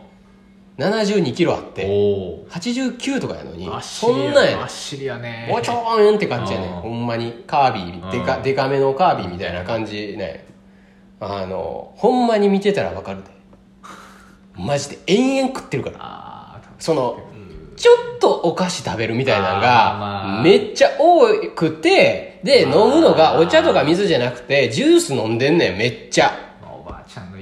[0.77, 4.57] 72キロあってお89とかやのにおそんなんや。
[4.57, 5.49] ねやね。
[5.53, 6.67] おちょーんって感じやね。
[6.67, 6.81] んうん。
[6.81, 8.43] ほんまにカービィでかうん。
[8.43, 10.45] でかめのカービィみたいな感じね。
[11.21, 13.29] あのほんまに見てたらわかるで。
[14.57, 16.61] マジで延々食ってるから。
[16.79, 17.19] その
[17.77, 20.43] ちょっとお菓子食べるみたいなのあーがまあ。
[20.43, 22.85] めっちゃ多くてで飲まあ。
[22.87, 26.44] むのがお茶とか水じゃなくてジュース飲んでんねんめっちゃ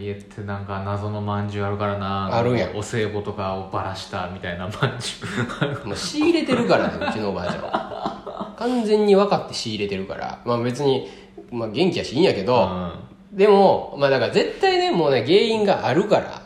[0.04, 2.58] 家ってなんか謎のまんじゅうあるからなあるん。
[2.58, 5.88] やお歳暮とかをばらしたみたいなまんじゅう。
[5.88, 8.54] もう仕入れてるからねうちのおばあちゃんは。
[8.58, 10.42] 完全に分かって仕入れてるから。
[10.46, 11.10] まあ別に、
[11.52, 12.92] まあ、元気やしいいんやけど、
[13.32, 16.42] でもまあだから絶対ねもうね原因があるから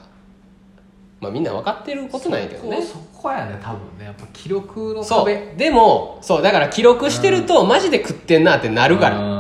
[1.20, 2.82] まあみんな分かってることなんやけどね。
[2.82, 4.06] そこそこやね多分ね。
[4.06, 5.58] やっぱ記録のそ壁う。
[5.58, 9.20] でもそうだから記録してるとマジで食ってんなってなるから。
[9.20, 9.37] ら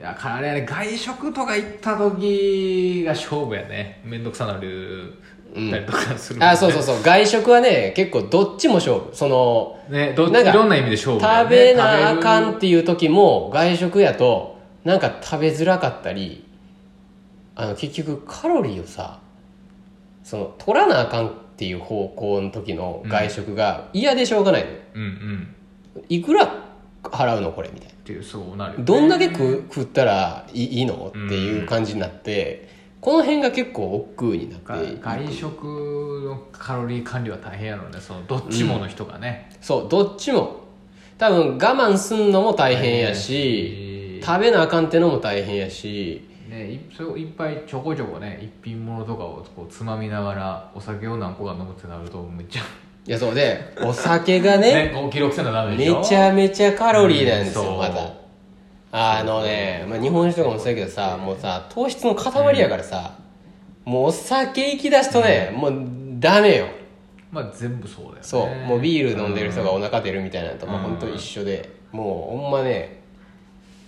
[0.00, 4.00] いやあれやね外食とか行った時が勝負やね。
[4.02, 5.12] 面倒くさなる
[5.54, 6.52] たりとかするもんね。
[6.52, 7.02] あそうそうそう。
[7.02, 9.10] 外食はね結構どっちも勝負。
[9.12, 16.46] そのねどっなんかいろんな意味で勝負だよ食ねべなあかん食っていう時も外食やとなんか食べづらかったり
[17.54, 19.20] あの結局カロリーをさ
[20.24, 25.54] その取らなあかんっていう方向の時の外食が嫌でしょうがないのよ、べるうん
[25.94, 26.04] うん。
[26.08, 26.54] いくら
[27.02, 28.84] 払うのこれみたいなっていうそうなるよね。
[28.84, 31.08] どんだけ食食ったらいいの？
[31.08, 32.68] っていう感じになって、
[33.00, 38.00] この辺が結構億劫になって外食のカロリー管理は大変やろうね。
[38.00, 40.60] そのどっちもの人がね、そうどっちも。
[41.18, 46.26] 多分我慢すんのも大変やし、食べなあかんってのも大変やし。
[46.48, 52.62] ね、いそれをいっぱいちょこちょこね一品物とかをこうつまみながらお酒を何個か飲むってなるとめっちゃ
[53.06, 56.00] いやそうでお酒がねね記録せなダメでしょ？
[56.00, 57.78] めちゃめちゃカロリーなんですよ、うんそう。
[57.78, 58.12] また
[58.92, 63.14] あのね、まあ、日本酒とかもそうやけどさもうさ糖質の塊やからさ、
[63.84, 65.74] もうお酒行き出すとね、もう
[66.18, 66.66] ダメよ。
[67.32, 68.18] まあ全部そうだよね。
[68.22, 70.82] そうもうビール飲んでる人がお腹出るみたいなのともううん。
[70.96, 73.00] 本当一緒でもうほんまね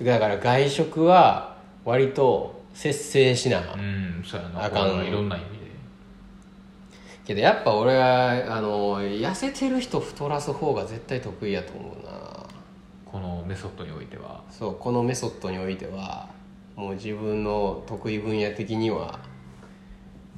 [0.01, 4.65] だから外食は割と節制しな、うんそうやな。
[4.65, 5.62] あかんいろんな意味で
[7.25, 12.13] けどやっぱ俺はあの痩せてる人太らす方が絶対得意やと思うな。
[13.07, 14.43] このメソッドにおいては。
[14.51, 16.29] そうこのメソッドにおいては
[16.77, 19.21] もう自分の得意分野的には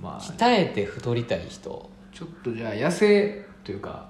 [0.01, 1.91] まあ鍛えて太りたい人。
[2.13, 4.09] ちょっとじゃあ痩せというか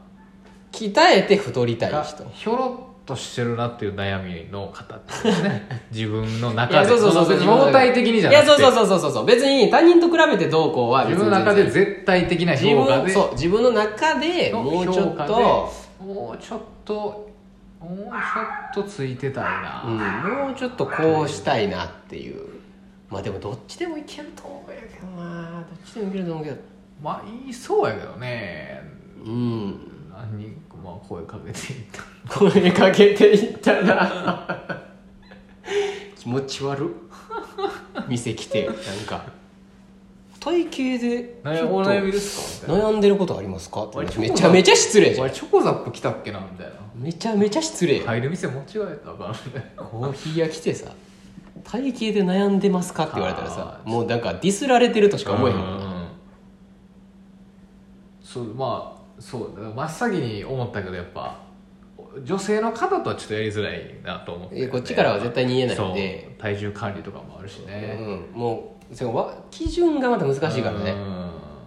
[0.72, 5.68] 鍛えて太りたいが人ひょろっとしてるなっていう悩みの方ですね。
[5.92, 7.24] 自分のい中でやそうそうそう。
[7.26, 8.46] そう相対的にじゃなくて。
[8.46, 9.26] いやそうそうそうそうそう。
[9.26, 13.02] 別に他人と比べてどうこうは自分の中で絶対的な自評価で。
[13.02, 17.30] 分そう自分の中でのもうちょっと、もうちょっと
[17.80, 22.54] もうちょっとついてたいな、うん、もうちょっとこうしたいなっていう。
[23.10, 25.50] まあでもどっちでもいけると思うやけどな。
[25.52, 26.56] どっちでもいけると思うけど。
[27.02, 28.82] まあ言いそうやけどね。
[29.24, 29.94] うん。
[30.10, 32.38] 何まあ声かけていった。
[32.38, 34.46] 声かけていったな。
[36.16, 38.04] 気持ち悪っ。
[38.08, 39.24] 店来てなんか。
[40.40, 43.84] 体型で悩みですかみたいな悩んでることありますか？
[43.84, 45.24] って俺めちゃめちゃ失礼じゃん。
[45.24, 46.40] 俺チョコザップ来たっけな？
[46.40, 46.72] みたいな。
[46.94, 49.34] めちゃめちゃ失礼、入る店間違えたか
[49.76, 50.92] コーヒー屋来てさ
[51.64, 55.56] 体型で悩んでますかって言われたらさもうなんかディスられてるとしか思えへん。
[55.56, 56.06] うん。
[58.22, 58.93] そうまあ
[59.24, 61.40] そうだ真っ先に思ったけどやっぱ
[62.22, 66.36] 女性の方とはちょっとやりづらいなと思って、いやこっちからは絶対に言えないんで。
[66.38, 70.94] 体重管理とかもあるしね、うん、もうそのわ基準がまた難しいからね。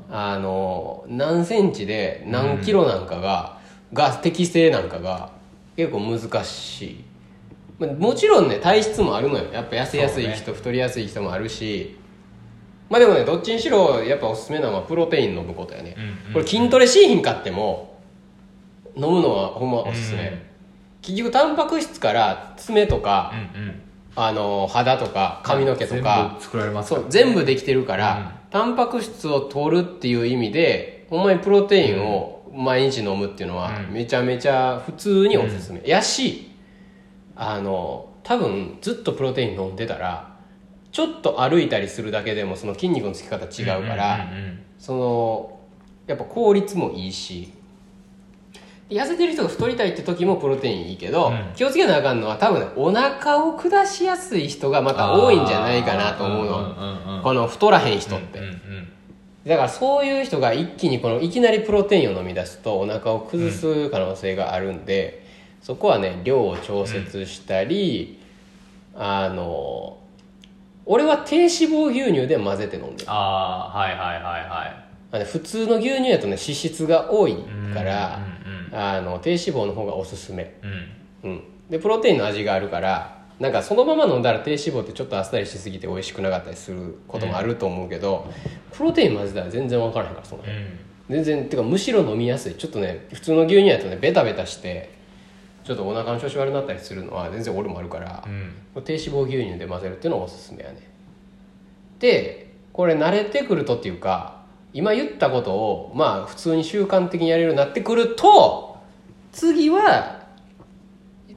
[0.10, 3.60] あの何センチで何キロなんかが、
[3.92, 5.32] が適正なんかが
[5.76, 7.04] 結構難しい、
[7.80, 9.52] まあ、もちろんね体質もあるのよ。
[9.52, 11.98] やっぱ痩せやすい人、太りやすい人もあるし
[12.90, 18.00] まあでもねどっちにしろやっぱおすすめなのはプロテイン飲むことやね、うんうんこれ筋トレしいひんかっても
[18.96, 20.48] 飲むのはほんまおすすめ、うん
[21.08, 23.82] 結局タンパク質から爪とか、うんうん。
[24.16, 33.94] あの肌とか髪の毛とか、全部作られますそう全部できてるから、タンパク質を取るっていう意味でほんまにプロテインを毎日飲むっていうのはうん。
[33.94, 36.52] めちゃめちゃ普通におすすめ、やし
[37.36, 40.27] あの多分ずっとプロテイン飲んでたら
[40.98, 45.60] ちょっと歩いたりするだけでもその筋肉のつき方違うから、うんうんうんその
[46.08, 47.54] やっぱ効率もいいし。
[48.90, 51.54] 痩せてる人が太りたいって時もプロテインいいけど、うん。
[51.56, 58.88] 気をつけなあかんのは多分ねお腹を下しやすい人がまた多いんじゃないかなと思うの、んうんうんこの太らへん人って、うんうん
[59.46, 65.24] だからそういう人が一気にこのいきなりプロテインを飲み出すとお腹を崩す可能性があるんで、
[65.62, 68.20] そこはね量を調節したり、
[68.96, 69.97] あの
[70.88, 73.12] 俺は低脂肪牛乳で混ぜて飲んでる。
[73.12, 74.38] ああはいはいは
[75.12, 75.26] いはい。
[75.26, 77.36] 普通の牛乳やとね脂質が多い
[77.74, 78.38] から、うん
[78.70, 80.70] あの低脂肪の方がおすすめ、うん。
[80.72, 80.90] うん。
[81.24, 88.28] うん、でプロテインの味があるからなんかそのまま飲んだら低脂肪ってちょっとあっさりしすぎて美味しくなかったりすることもあると思うけど、
[88.74, 90.60] プロテイン混ぜたら全然分からへんからその辺。
[90.60, 90.80] うん。
[91.10, 92.56] 全然てかむしろ飲みやすい。
[92.56, 94.97] ちょっとね普通の牛乳やとねベタベタして
[95.68, 98.84] ちょっとお腹の調子悪くなったりするのは全然俺もあるからう、ん。
[98.86, 100.80] 低脂肪牛乳で混ぜるっていうのがおすすめやね。
[102.00, 108.78] でこれ慣れてくるとっていうか今言ったことをまあ普通に習慣的にやれるようになってくると
[109.34, 110.26] 次は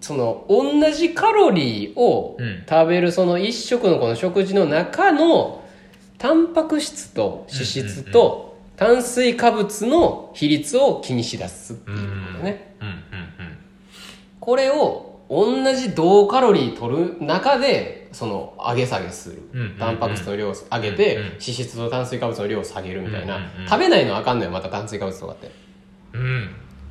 [0.01, 2.65] その同じカロリーをうん。
[2.69, 5.65] 食べるその一食のこの食事の中の
[6.19, 12.87] タンパク質と脂質と炭水化物の比率を気にしだすっていうことね、うん。
[12.87, 12.90] うん
[14.41, 19.79] これを同じ同カロリー取る中でその上げ下げする、うんうんうん。
[19.79, 21.29] タンパク質の量を上げて、うんうん。
[21.29, 23.43] 脂質と炭水化物の量を下げるみたいな、うん。
[23.43, 25.51] うんうん食べないのはあかんのよまた炭水化物とかって。
[26.15, 26.21] うん。
[26.21, 26.51] うん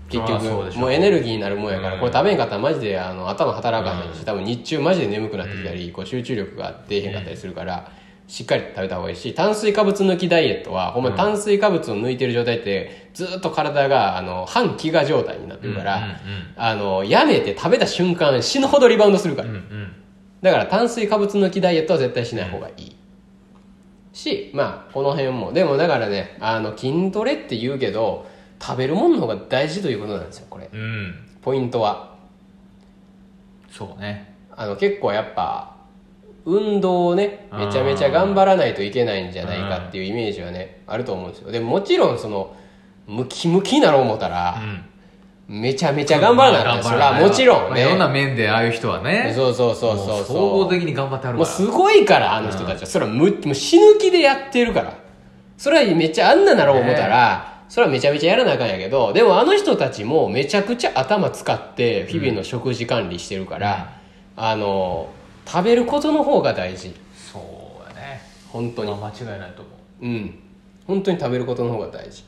[0.10, 0.44] 結局
[0.80, 2.00] もうエネルギーになるもんやから、うん。
[2.00, 7.92] これ食べんかったらマジであの頭働かへんし、多分日中マジで眠くなってきたり、こう集中力が出えへんかったりするから、
[8.30, 16.20] しっかり食べた方がいいし炭水化物抜きダイエットはほんまに炭水化物を抜いてる状態ってずっと体があの半飢餓状態になってるから、
[16.56, 19.92] あのやめて食べた瞬間死ぬほどリバウンドするから、うんうん。
[20.44, 22.96] だから炭水化物抜きダイエットは絶対しない方がいい、
[24.14, 25.52] しまあこの辺も。
[25.52, 28.30] でもだからねあの筋トレって言うけど
[28.62, 30.70] 食べるものの方が大事ということなんですよこれ。
[30.72, 31.16] うん。
[31.42, 32.16] ポイントは。
[33.72, 34.36] そうね。
[34.56, 35.79] あの結構やっぱ
[36.50, 41.52] 運動をねめちゃめちゃ頑張らないといけないんじゃないかっていうイメージはねあると思うんですよ。
[41.52, 42.56] でももちろんその
[43.08, 44.86] ムキムキになろう思ったうら、ん。
[45.48, 49.34] めちゃめちゃ頑張らなあかんまあそれはもちろんね、まあいろんな面でああいう人はね。
[49.36, 50.26] そうそうそうそうもそう。
[50.26, 51.50] 総合的に頑張ってあるから。
[51.50, 54.94] もうすごいからあの人たちは、それはむもう死ぬ気でやってるから。
[55.58, 63.98] それはめっちゃあんななろう思ったら、それはめちゃめちゃやらなあかんやけどでもあの人たちもめちゃくちゃ頭使って日々の食事管理してるから、
[64.36, 65.10] あの
[65.52, 66.94] 食べることの方が大事。
[67.16, 67.40] そ
[67.84, 68.22] うやね。
[68.50, 69.72] 本当に、まあ間違いないと思
[70.02, 70.06] う。
[70.06, 70.40] うん。
[70.86, 72.24] 本当に食べることの方が大事。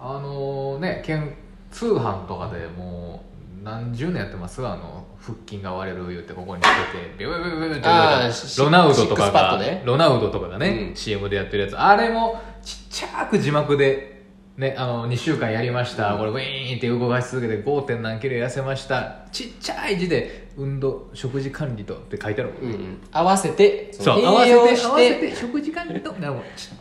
[0.00, 1.34] あのねけん
[1.70, 3.22] 通販とかでも
[3.60, 4.64] う何十年やってます？
[4.66, 9.82] あの腹筋が割れる言ってここにつけてビュービュービューってロナウドとかが、ね。
[9.84, 10.96] ロナウドとかがね、うん。
[10.96, 11.76] CM でやってるやつ。
[11.76, 14.24] あれもちっちゃく字幕で
[14.56, 17.82] ね、あの2週間やりました、これウィーンって動かし続けて 5.
[17.82, 19.26] 点何キロ痩せました。
[19.30, 22.98] ちっちゃい字で運動食事管理とって書いてあるもんうんうん。
[23.12, 24.22] 合わせてそう。
[24.22, 26.00] の合わせて食事管理。
[26.00, 26.18] とちっ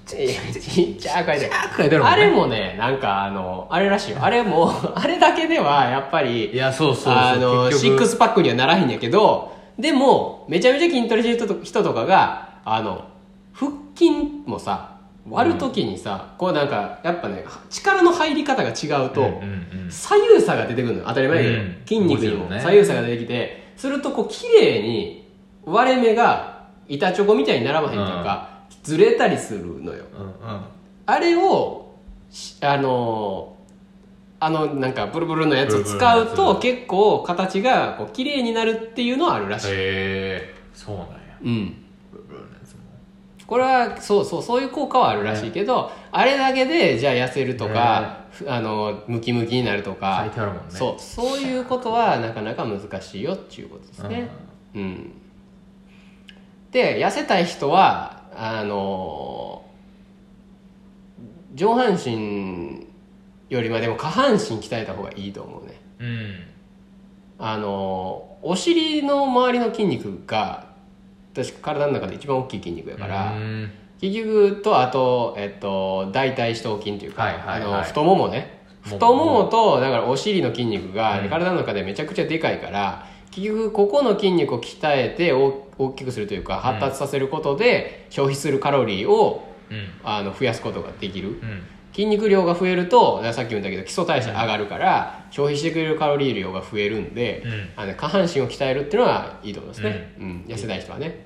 [0.06, 2.00] ちゃいちっちゃく書いてあるね。
[2.04, 4.18] あれもねなんかあのあれらしいよ。
[4.22, 13.06] あれも あれだけではやっぱりいやそうそうあのシックスパックにはならへんやけどでもめちゃめちゃ筋トレしてる人と人とかがあの
[13.54, 14.12] 腹筋
[14.46, 14.98] もさ
[15.30, 19.92] 割る時にさ、こうなんかやっぱね力の入り方が違うと、うんうんうん。
[19.92, 21.00] 左右差が出てくるの。
[21.00, 21.76] よ当たり前だけど、うん。
[21.86, 25.30] 筋肉にも左右差が出てきてするとこう綺麗に
[25.66, 30.06] 割れ目が板チョコみたいに並ばへんというか、ずれたりするのよ。
[30.14, 30.62] うんうん。
[31.06, 31.96] あれを
[32.30, 33.58] しあのー
[34.40, 41.16] あのなんかブルブルのやつを使うと結構形がこう綺麗になるっていうのはあるらしい、へえそうなんや。
[41.44, 41.76] うん
[43.48, 50.32] これはそうそうそういう効果はあるらしいけど、あれだけでじゃあ痩せるとか、ふあのムキムキになるとかね。
[50.70, 54.30] そうそういうことはなかなか難しいよっていうことですね。
[54.76, 55.12] うん、
[56.72, 59.64] で痩せたい人はあの
[61.56, 62.86] 上半身
[63.50, 65.82] よりはでも下半身鍛えた方がいいと思うね。
[66.00, 66.44] うん。
[67.40, 70.67] あのお尻の周りの筋肉が
[71.44, 73.72] 確か体の中で一番大きい筋肉やから、うん。
[74.02, 77.62] 結局とあと、えっと、大腿四頭筋というか、はいはいはい。
[77.62, 78.62] あの太ももね。
[78.84, 79.44] 太もも。
[79.46, 81.30] とだからお尻の筋肉が、うん。
[81.30, 89.90] 体の中でめちゃくちゃでかいから結局ここの筋肉を鍛えて大大きくするというか発達させることで消費するカロリーをうん。
[90.04, 91.30] あの増やすことができる。
[91.30, 91.64] うん。
[91.94, 97.70] 筋肉量が増えるとさっきも言ったけど基礎代謝上がるから、消費してくれるカロリー量が増えるんで、うん。
[97.76, 100.46] あの下半身を鍛えるっていうのはいいと思いますね、うん。
[100.48, 101.26] 痩せたい人はね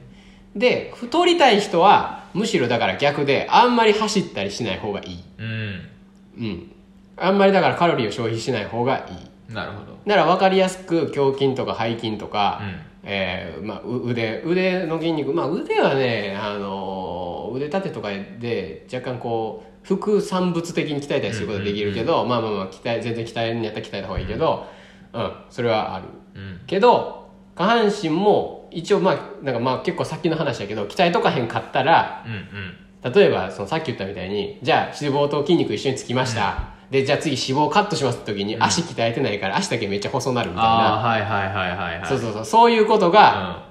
[0.56, 5.24] で太りたい人はむしろだから逆であんまり走ったりしない方がいい。
[5.38, 5.90] うん。
[6.38, 6.72] うん。
[7.18, 9.54] あんまりだからカロリーを消費しない方がいい。
[9.54, 9.98] なるほど。
[10.06, 12.80] なら分かりやすく胸筋とか背筋とか、うん。
[13.04, 15.34] えーまあ、う腕腕の筋肉。
[15.34, 24.68] まあ腕はねあのー腕立てとかで若干こう副産物的に鍛えたりすることができるけど、まあまあまあ鍛え全然鍛えるんやったら鍛えた方がいいけど、
[25.12, 26.06] うん、それはある。
[26.36, 26.62] うん。
[26.66, 33.14] けど下半身も一応まあなんかまあ結構先の話やけど鍛えとかへんかったらうんうん。
[33.14, 42.06] 例えばそのさっき言ったみたいにじゃあ脂肪と筋肉一緒につきました、でじゃあ次脂肪をカットしますって時に足鍛えてないから足だけめっちゃ細なるみたいあな、あはいはいはいはいはい。
[42.06, 43.66] そうそうそうそういうことが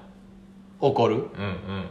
[0.80, 1.20] 起こる、うん。
[1.20, 1.30] うんう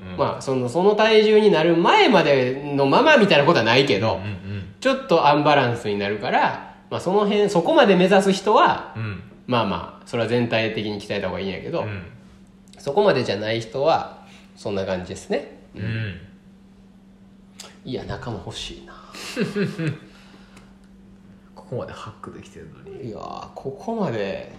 [0.09, 0.17] んうん。
[0.17, 4.73] まあそのその体重になる前までのままみたいなことはないけど、うんうん。
[4.81, 9.23] ちょっとアンバランスになるから、まあ、その辺そこまで目指す人はうん。
[9.47, 12.03] まあまあそれは全体的に鍛えた方がいいんやけど、うん
[12.79, 14.25] そこまでじゃない人は
[14.55, 15.59] そんな感じですね。
[15.75, 16.19] うん。
[17.85, 18.93] いや仲間欲しいな。
[21.55, 23.09] ここまでハックできてるのに。
[23.09, 24.51] いやーここまで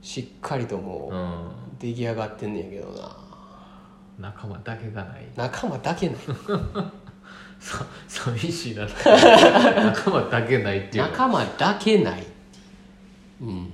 [0.00, 3.16] しっかりともうう出来上がってんねんけどな。
[4.18, 5.26] 仲間だけがない。
[5.36, 6.16] 仲間だけない。
[7.60, 8.86] さ寂しいな
[9.84, 11.10] 仲間だけないっていうの。
[11.10, 12.26] 仲間だけない。
[13.40, 13.72] うん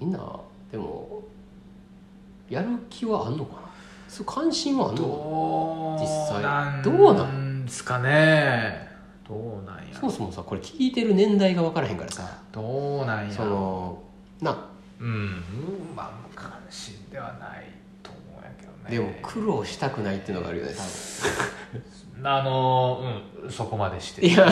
[0.00, 0.18] みんな
[0.72, 1.22] でも
[2.48, 3.60] やる気はあんのかな？
[4.08, 6.42] そう関心はあんのかどう実際。
[6.42, 8.88] なんどうなんですかね？
[9.28, 12.38] どうなんやなそもそもさこれ聞いてる年代が分からへんからさ。
[12.50, 14.02] どうなんやその
[14.40, 14.66] な。
[15.00, 15.42] うん
[15.94, 17.66] まあ無関心ではない
[18.02, 18.90] と思うんやけどね。
[18.90, 20.72] でも苦労したくないっていうのがあるよね
[22.22, 23.00] 多 あの
[23.44, 24.22] うんそこまでして。
[24.22, 24.46] 分いや。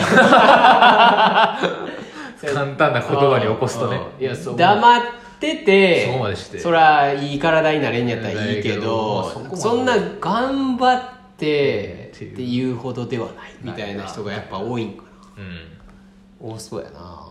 [2.53, 3.99] 簡単な言葉に起こすとね。
[4.17, 4.23] うん。
[4.23, 4.57] いやそう。
[4.57, 5.01] 黙っ
[5.39, 6.59] ててそこまでして。
[6.59, 11.01] そらいい体になれんやったらいいけどそんな頑張っ
[11.37, 15.03] てっていうほどではないみたいな人がやっぱ多いんか
[15.37, 16.49] うん。
[16.49, 17.25] な多そうやな。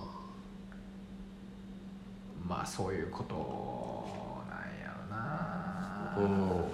[2.46, 4.06] まあそういうこと
[4.50, 6.16] なんやろな。
[6.18, 6.22] う。
[6.22, 6.64] ん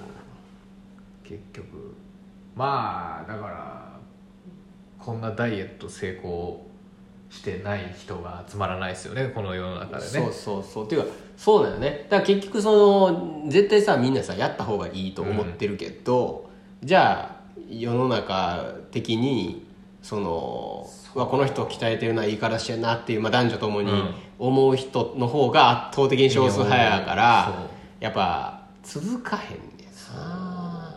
[1.25, 1.95] 結局。
[2.55, 3.99] まあだから
[4.99, 6.67] こんなダイエット成功
[7.35, 10.11] してない人が集まらないですよねこの世の中でね。
[10.11, 10.87] そうそうそう。
[10.87, 12.07] っていうかそうだよね。
[12.09, 16.49] だから結局その絶対さみんなさやった方がいいと思ってるけど、
[16.83, 19.67] じゃあ世の中的に
[20.01, 21.19] そのう。
[21.19, 24.15] わこの人鍛えてるないい体してるなっていう、まあ、男女ともにうん。
[24.37, 27.69] 思う人の方が圧倒的に少数派やからそう。
[28.01, 29.75] やっぱ続かへんねん
[30.17, 30.95] な。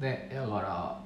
[0.00, 1.05] ねだから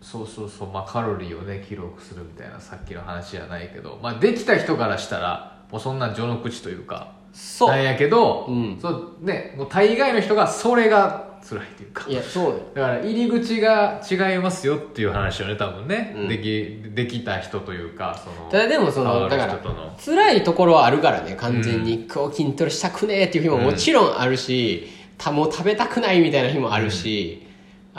[0.00, 7.68] そうそうそう、まあ、カロリーをね記録するみたいなさっきの話じゃないけど、まあ、できた人からしたらもうそんなん序の口というかそう。
[7.68, 8.78] なんやけど、うん。
[8.80, 12.08] そうね、もう大概の人がそれが辛いというか。
[12.08, 16.28] いやそうねだから入り口が違いますよっていう話よね多分ね、うん。
[16.28, 19.58] できできた人というかそのただでもそのだから
[20.04, 24.88] 辛いところはあるからね完全に、こう筋トレしたくねえっていう日ももちろんあるし、
[25.18, 27.46] たもう食べたくないみたいな日もあるし、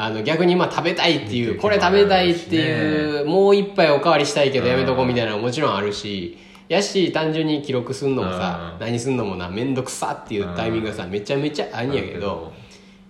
[0.02, 6.38] あの逆にまあ食べたいっていうこれ食べたいっていう、もう一杯おかわりしたいけどやめとこうみたいなのももちろんあるし
[6.70, 8.80] やし単純に記録すんのもさ、うん。
[8.80, 12.54] 何すんのもな面倒くさっていうタイミングがさ、めちゃめちゃあんやけど、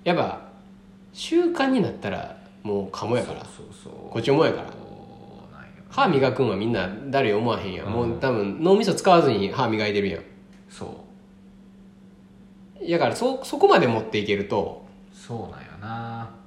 [0.04, 0.42] やっぱ
[1.14, 3.46] 習慣になったらもうかもやから。
[4.10, 4.68] こっちもやから。
[5.90, 7.94] 歯磨くんはみんな誰思わへんやん、うん。
[7.94, 10.24] もう多分脳みそ使わずに歯磨いてるやん。
[10.68, 11.06] そ
[12.82, 12.90] う。
[12.90, 16.41] だからそそこまで持っていけるとそうなんよな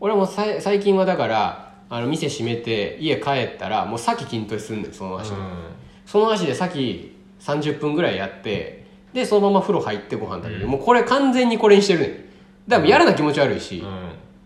[0.00, 5.36] 俺もさい最近はだからあの店閉めて家帰ったらもう先筋トレすんねんその足で、
[6.06, 12.10] その足で先30分ぐらいやってでそのまま風呂入ってご飯食べる、もうこれ完全にこれにしてるねん。
[12.68, 13.92] だからやらな気持ち悪いし、うん、うん。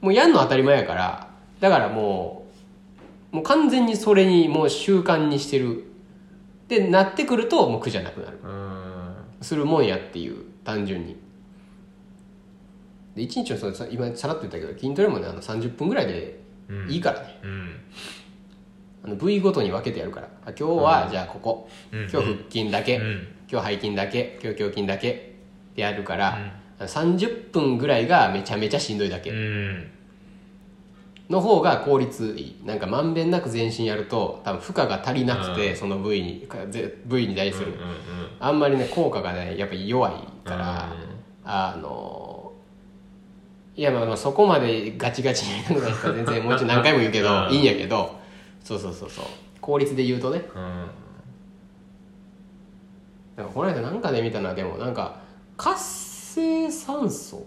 [0.00, 1.28] もうやんの当たり前やから
[1.60, 2.46] だからも
[3.32, 5.84] うもう完全にそれにもう習慣にしてる。
[6.66, 8.38] でなってくるともう苦じゃなくなる。
[8.42, 9.14] うん。
[9.42, 11.16] するもんやっていう単純に
[13.14, 16.90] で1日のそ今さらっと言ったけど筋トレもねあの30分ぐらいでうん。
[16.90, 17.80] いいからね、うん。
[19.04, 20.28] あの部位ごとに分けてやるから。
[20.46, 22.00] あ今日はじゃあここ、うん。
[22.02, 23.28] 今日腹筋だけ、うん。
[23.50, 24.38] 今日背筋だけ。
[24.42, 25.10] 今日胸筋だけ。
[25.10, 26.38] ってやるから、
[26.78, 29.90] あの30分ぐらいがめちゃめちゃしんどいだけ、うん。
[31.28, 32.62] の方が効率いい。
[32.64, 35.76] なんかまんべんなく全身やると多分負荷が足りなくて、うん。
[35.76, 37.78] その部位にぜ部位に対する、うんうん
[38.40, 40.12] あんまりね効果がねやっぱり弱い
[40.46, 41.50] から、うん。
[41.50, 42.23] あの
[43.76, 47.52] いやまあまあそこまでガチガチにやるのが全然もうちょい何回も言うけど、うん。
[47.52, 48.20] いいんやけど
[48.62, 49.24] そうそうそうそう。
[49.60, 50.44] 効率で言うとね。
[50.54, 50.86] うん。
[53.36, 55.16] なんかこの間なんかで見たのはでもなんか
[55.56, 57.44] 活性酸素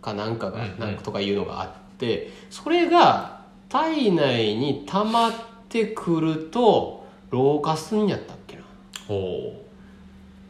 [0.00, 5.32] かなんかが、なんかとかいうのがあってそれが体内に溜まっ
[5.68, 8.62] てくると老化すんやったっけな。
[9.06, 9.62] ほ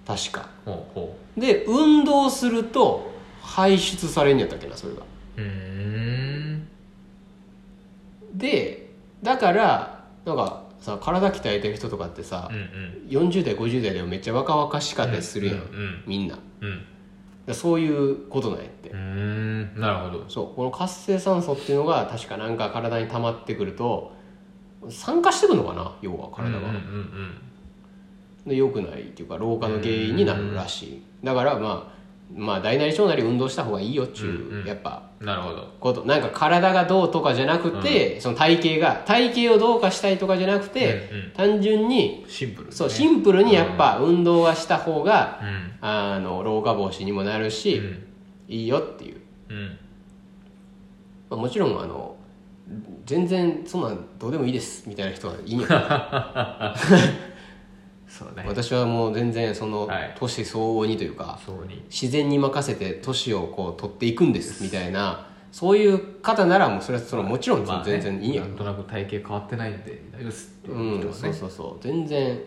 [0.07, 0.49] 確か。
[0.67, 1.01] うほう。
[1.01, 3.18] ほで運動すると
[3.49, 5.01] 排出されんやったっけなそれが。
[5.39, 6.69] ううん。
[8.35, 8.91] で
[9.23, 13.09] だからなんかさ体鍛えてる人とかってさうんう、ん。
[13.09, 16.35] 40代50代でもめっちゃ若々しかったりするやん、うんうんみんな。
[16.35, 16.85] だかうん
[17.47, 20.25] らそういうことなんやって、うんなるほど。
[20.29, 24.13] そうこの活性酸素っていうのが確かなんか体に溜まってくると
[24.91, 28.51] 酸化してくるのかな要は体が、うんうんうん。
[28.51, 31.03] で良くないっていうか老化の原因になるらしい。
[31.25, 31.98] だからまあ
[32.35, 34.67] まあ大なり小なり運動した方がいいよっちゅう、うんうん。
[34.67, 35.03] やっぱ。
[35.21, 35.75] うんなるほど。
[35.81, 36.05] こと。
[36.05, 41.31] なんか体がどうとかじゃなくて、その体型が体型をどうかしたいとかじゃなくて、うんうん。
[41.33, 42.73] 単純にシンプルね。
[42.73, 45.73] そうシンプルにやっぱ運動はした方が、うん。
[45.81, 48.05] あの老化防止にもなるし、うん。
[48.49, 49.17] いいよっていう、
[49.49, 49.79] うん。
[51.31, 52.17] まあ、もちろんあの
[53.05, 55.67] 全然そんなんどうでもいいですみたいな人はいいんや
[58.09, 58.45] そうね。
[58.47, 60.15] 私はもう全然そのはい。
[60.19, 61.85] 年相応にというか、そうに。
[61.91, 68.35] 自然に任せて年をこう取っていくんですみたいなそういう方ならもうそれはそのもちろんまあね全然いいん。
[68.35, 71.83] やなんとなく体型変わってないんで大丈夫ですっていう人うん、そうそうそう。
[71.83, 72.41] 全然。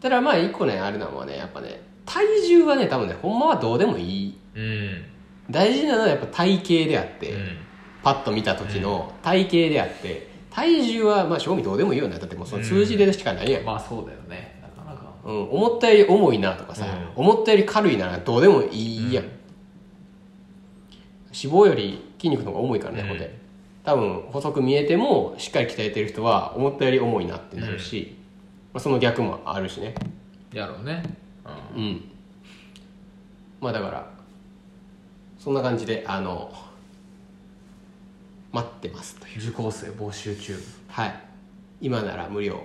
[0.00, 4.38] ただまあ一個ねあれなのはねやっぱね体重はね多分ねほんまはどうでもいい。
[4.54, 5.04] うん。
[5.50, 7.58] 大事なのはやっぱ体型であって、うん。
[8.02, 10.27] パッと見た時の体型であって
[10.58, 12.18] 体重はまあ正味どうでもいいよね。
[12.18, 14.60] だってもうその数字でしかないやん、まあそうだよね。
[14.60, 15.04] なかなか。
[15.24, 19.34] うん、思ったより重いなとかさ、う思ったより軽いならどうでもいいやん、脂
[21.32, 23.08] 肪より筋肉の方が重いからね、うん。
[23.08, 23.38] ほんで。
[23.84, 28.16] 多分細く見えてもしっかり鍛えてる人は思ったより重いなってなるし、
[28.74, 29.94] まあ、その逆もあるしね。
[30.52, 31.02] やろうね。
[31.74, 32.04] ううんん。
[33.60, 34.10] まあだから
[35.38, 36.52] そんな感じであの
[38.52, 39.38] 待ってますという。
[39.48, 40.54] 受講生募集中
[40.88, 41.14] はい。
[41.80, 42.62] 今なら無料。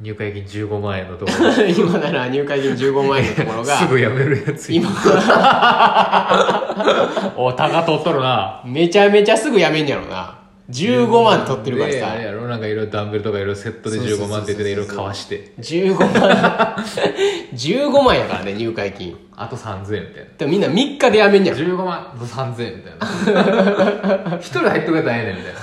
[0.00, 1.50] 入会金15万円のところ。
[1.68, 4.88] 今なら入会金15万円のところが すぐ辞めるやつ今
[7.36, 8.62] おたが取っとるな。
[8.64, 10.38] めちゃめちゃすぐやめんやろな。
[10.70, 11.98] 15万取ってるからさ。
[11.98, 15.52] であれやろなんかいろいろダンベルとかいろいろセットで15万って言ってていろいろ買わして。
[15.58, 16.76] 15万。
[17.54, 19.16] 15万やからね 入会金。
[19.36, 20.30] あと3000円みたいな。
[20.38, 23.34] でもみんな3日でやめんやろ15万と3000円みたい
[24.28, 24.36] な。
[24.38, 25.60] 一人入ってくれたらええねんみたいな。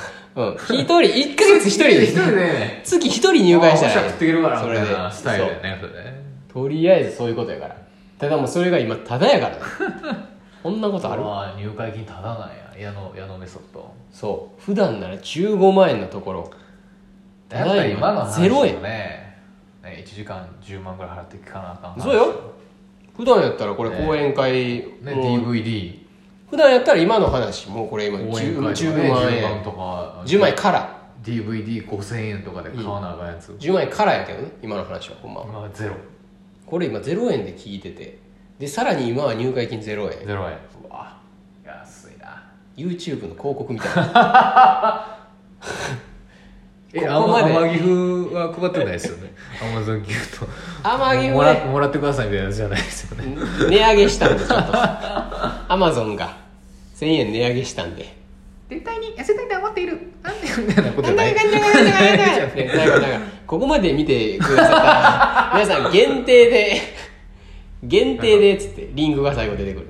[0.50, 0.56] うん。
[0.56, 1.84] 一人1ヶ月一人。
[1.84, 2.82] で一人でね。
[2.84, 4.86] 月一人入会したら食っていけるからそれで。
[5.12, 6.24] スタイルねそれね。
[6.52, 7.76] とりあえずそういうことやから。
[8.20, 9.62] ただもうそれが今タダやからね。
[10.64, 11.22] こんなことある？
[11.24, 12.68] ああ入会金ただなんや。
[12.80, 13.92] 矢野矢野メソッド。
[14.12, 14.62] そう。
[14.62, 16.52] 普段なら15万円のところ
[17.50, 18.74] やっぱり今の話ゼロ円。
[18.76, 19.38] よね
[19.84, 22.04] ね1時間10万ぐらい払って聞かなあかん話。
[22.04, 22.34] そうよ。
[23.16, 24.06] 普段やったらこれね。
[24.06, 26.00] 講演会ねもう DVD
[26.50, 30.24] 普段やったら今の話もうこれ今応援 10, 会とかね10万10万円とか。
[30.26, 30.98] 10万円から。
[31.24, 35.48] DVD5000 円とかで買わなあかんやつ、10万円からやけどね今の話はほんまは。
[35.48, 35.96] 今はゼロ。
[36.66, 38.20] これ今0円で聞いてて。
[38.60, 40.26] でさらに今は入会金0円。
[40.26, 40.58] ゼロ円。
[40.84, 41.18] うわ。
[41.66, 42.44] 安いな。
[42.78, 45.18] YouTube の広告みたいな
[46.94, 49.34] えここまで天城は配ってないですよね。
[49.62, 50.48] アマゾンギフト
[50.84, 53.36] 天城もらねもらってくださいみたいなやつじゃないですよね。
[53.70, 54.74] 値上げしたんでちょっと。
[54.74, 56.38] アマゾンが。
[56.96, 58.16] 1000円値上げしたんで。
[58.70, 60.00] 絶対に痩せたいと思っている。
[60.24, 61.34] なんでみたいなことない？
[61.34, 66.82] ねなんかなんかここまで見てくださった皆さん限定で
[67.84, 69.88] 限定でっつってリンクが最後出てくる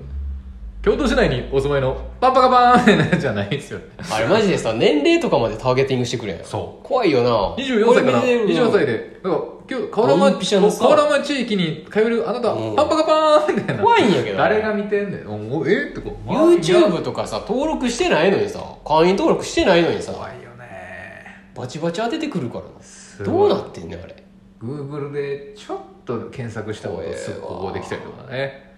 [0.83, 3.85] 京都市内にお住まいのパンパカパーンじゃないですよね。
[4.09, 7.55] あれマジでさ年齢とかまでターゲティングしてくれんそ怖いよな。
[7.61, 12.75] 24歳からこれ見てるの24歳でだから今日河原町河原町地域に通えるあなたうん。
[12.75, 15.21] パンパカパーンみたいな怖いんやけど誰が見てんねん。
[15.67, 15.89] え？
[15.89, 21.51] ってこう YouTube とかさ登録してないのにさ会員登録してないのにさ怖いよね。
[21.53, 24.23] バチバチ当ててくるからどうなってんねんあれ。
[24.63, 28.73] Google でちょっと検索したことすぐここできたりとかね。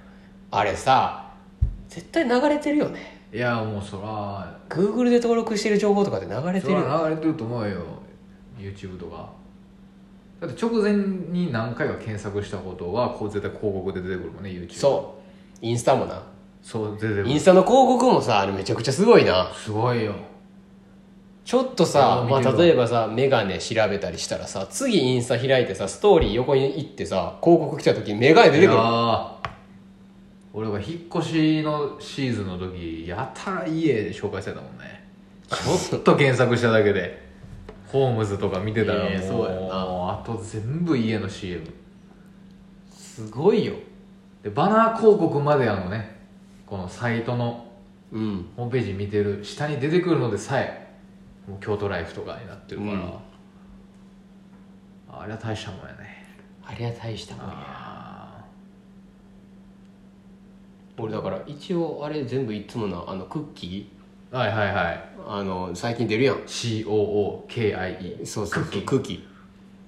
[0.50, 1.29] あれさ
[1.90, 3.20] 絶対流れてるよね。
[3.34, 7.82] いやもうそら Google で登録してる情報とかで流れてそるよら流れてると思うよ。
[8.58, 9.30] YouTube とか。
[10.40, 15.20] だって直前に何回か検索したことはこう絶対広告で出てくるもんね YouTube そ
[15.62, 15.66] う。
[15.66, 16.24] インスタもな。
[16.62, 17.30] そう出てくる。
[17.30, 19.52] インスタの広告もさあれめちゃくちゃすごいな。
[19.54, 20.14] すごいよ。
[21.46, 28.74] ちょっとさ、まあ、あ見てるわ例えばさメガネ調べたりしたらさ次インスタ開いてさストーリー横に行ってさ広告来た時にメガネ出てくる。
[28.74, 29.49] いやー
[30.54, 35.08] 俺が引っ越しのシーズンの時やたら家で紹介してたもんね。
[35.48, 37.30] ちょっと検索しただけで。
[37.88, 39.68] ホームズとか見てたらもう,、いやそうやな。
[39.72, 41.66] あと全部家の CM
[42.92, 43.74] すごいよ。
[44.44, 46.18] でバナー広告まであのね。
[46.66, 47.66] このサイトの
[48.12, 48.50] うん。
[48.56, 49.44] ホームページ見てる。
[49.44, 50.94] 下に出てくるのでさえ
[51.48, 53.14] もう京都ライフとかになってるから、うん。
[55.12, 56.20] あれは大したもんやね。
[56.64, 58.46] あれは大したもんやあ
[61.00, 64.36] 俺だから一応あれ全部いつものあのクッキー？
[64.36, 65.04] はいはいはい。
[65.28, 66.36] ーあの最近出るやん。
[66.38, 68.86] COOKIE そうそうクッキー。
[68.86, 69.24] クッキー。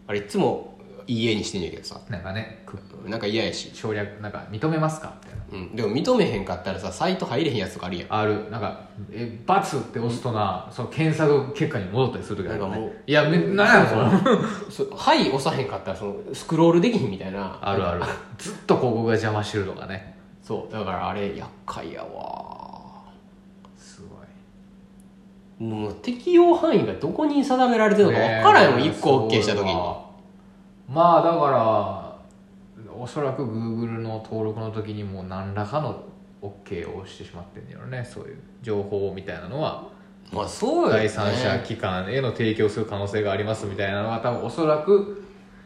[0.07, 0.71] あれいつも
[1.07, 1.99] 家にしてんねんけどさ。
[2.09, 5.15] なんかねクなんか嫌やし、省略なんか認めますか？
[5.23, 5.41] みたいな。
[5.51, 8.13] うん、でも認めへんかったらさサイト入れへんやつとかあるやん。
[8.13, 8.49] ある。
[8.49, 8.81] なんか
[9.11, 14.11] 「えバツ」って押すとなその検索結果に戻ったりする時あるなんかもうねいやめなんやその。
[14.69, 17.59] そはい押さへんかったらそのスクロールできひんみたいな。
[17.61, 18.03] あるある。
[18.37, 20.15] ずっと広告が邪魔してるとかね
[20.51, 23.05] そうだからあれ厄介やわ。
[23.77, 24.17] すご
[25.65, 25.69] い。
[25.69, 29.73] もう適用範囲がどこに定められてるのか分からんよ、一1個 OK した時に。
[30.89, 32.17] まあだか
[32.85, 36.03] らおそらく Google の登録の時にもう何らかの
[36.41, 38.03] OK を押してしまってんだよね。
[38.03, 39.87] そういう情報みたいなのは。
[40.33, 45.23] まあそうよ、ね、第三者機関への提供する可能性がありますみたいなのは多分おそらく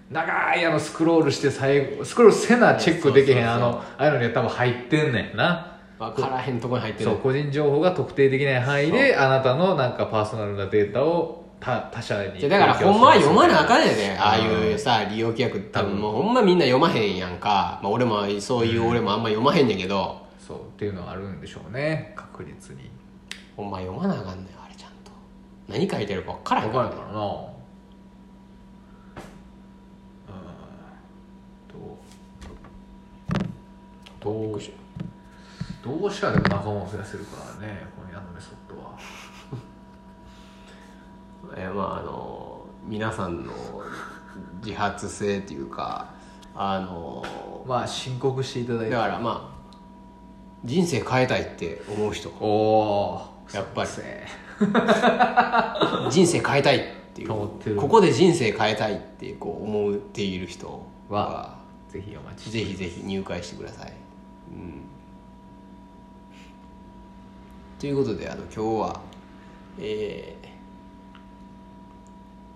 [0.10, 5.72] 長いあのスクロールして最後スクロールせなチェックできへんあのああいうのには多分入ってんねんな。
[5.97, 7.10] 分からへんとこに入ってる。
[7.10, 13.88] そう個人情報が特定できない範囲であなたのなんかパーソナルなデータを他他社にだからほんまは読まなあかんね。
[13.88, 13.97] ねん。
[13.97, 15.97] ねああいうさ利用規約多分。
[15.97, 22.14] もうほんまみんな読まへんやんか、まあ、俺もそういう俺もあんま読まへんねんけど、そうっていうのはあるんでしょうね。
[22.16, 22.91] 確実に。
[23.56, 25.12] ほんま読まなあかんねんあれちゃんと。
[25.68, 27.55] 何書いてるか分からへんからな
[34.32, 34.61] うんどう
[35.84, 38.97] どうどうしたらでも仲間を増やせるからねこの矢のメソッドは。
[41.55, 43.51] えーまああの皆さんの
[44.63, 46.13] 自発性っていうか
[46.55, 47.23] あの
[47.67, 48.91] まあ申告していただいて。
[48.91, 49.55] だからまあ
[50.63, 52.30] 人生変えたいって思う人。
[52.39, 53.21] おお
[53.53, 53.89] やっぱり。
[53.89, 54.28] そうですね。
[56.09, 56.82] 人生変えたいっ
[57.13, 57.76] ていう。
[57.78, 61.65] ここで人生変えたいってこう思っている人はは
[61.95, 63.95] ぜひお待ちぜひぜひ入会してください、うん、
[67.80, 69.02] ということであの今日は
[69.78, 70.38] え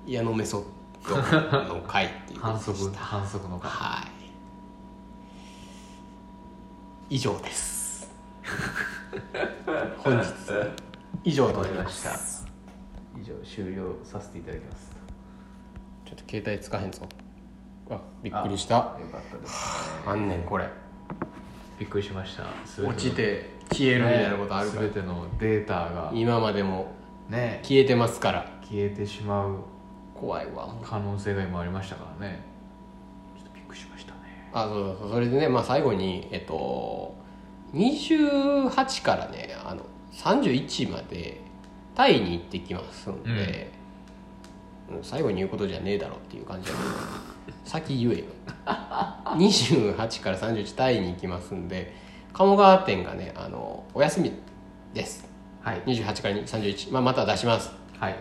[0.08, 0.66] ー、矢野メソ
[1.04, 3.00] ッドの会っていうこと反則でした。
[3.00, 4.08] 反則のかはい。
[7.16, 8.10] 以上です。
[10.00, 10.32] 本日
[11.24, 12.12] 以上となりました。
[13.20, 14.92] 以上終了させていただきます。
[16.06, 17.08] ちょっと携帯つかへんぞ。
[17.90, 18.76] あびっくりした。
[18.76, 20.70] よかったですあんねんこれ
[21.80, 22.44] びっくりしました。
[22.84, 26.12] 落ちて消えるみたいなことあるから、全てのデータが。
[26.14, 26.92] 今までも
[27.30, 27.62] ね。
[27.64, 28.52] 消えてますから。
[28.64, 29.56] 消えてしまう
[30.14, 32.42] 怖いわ可能性が今ありましたからね。
[33.38, 34.50] ちょっとびっくりしましたね。
[34.52, 35.12] あそうそうそう。
[35.12, 37.16] それでね、まあ、最後にえっと
[37.74, 41.40] 28からねあの31まで
[41.96, 43.80] タイに行ってきますんで、うん
[45.04, 46.90] 最後に言うことじゃねえだろっていう感じだけど
[47.70, 48.26] 先言えよ。
[48.66, 51.94] 28から31タイに行きますんで
[52.34, 54.34] 鴨川店がねあのお休み
[54.92, 55.30] です。
[55.62, 55.82] はい。
[55.86, 57.72] 28から31、まあ、また出します。
[58.00, 58.16] はい。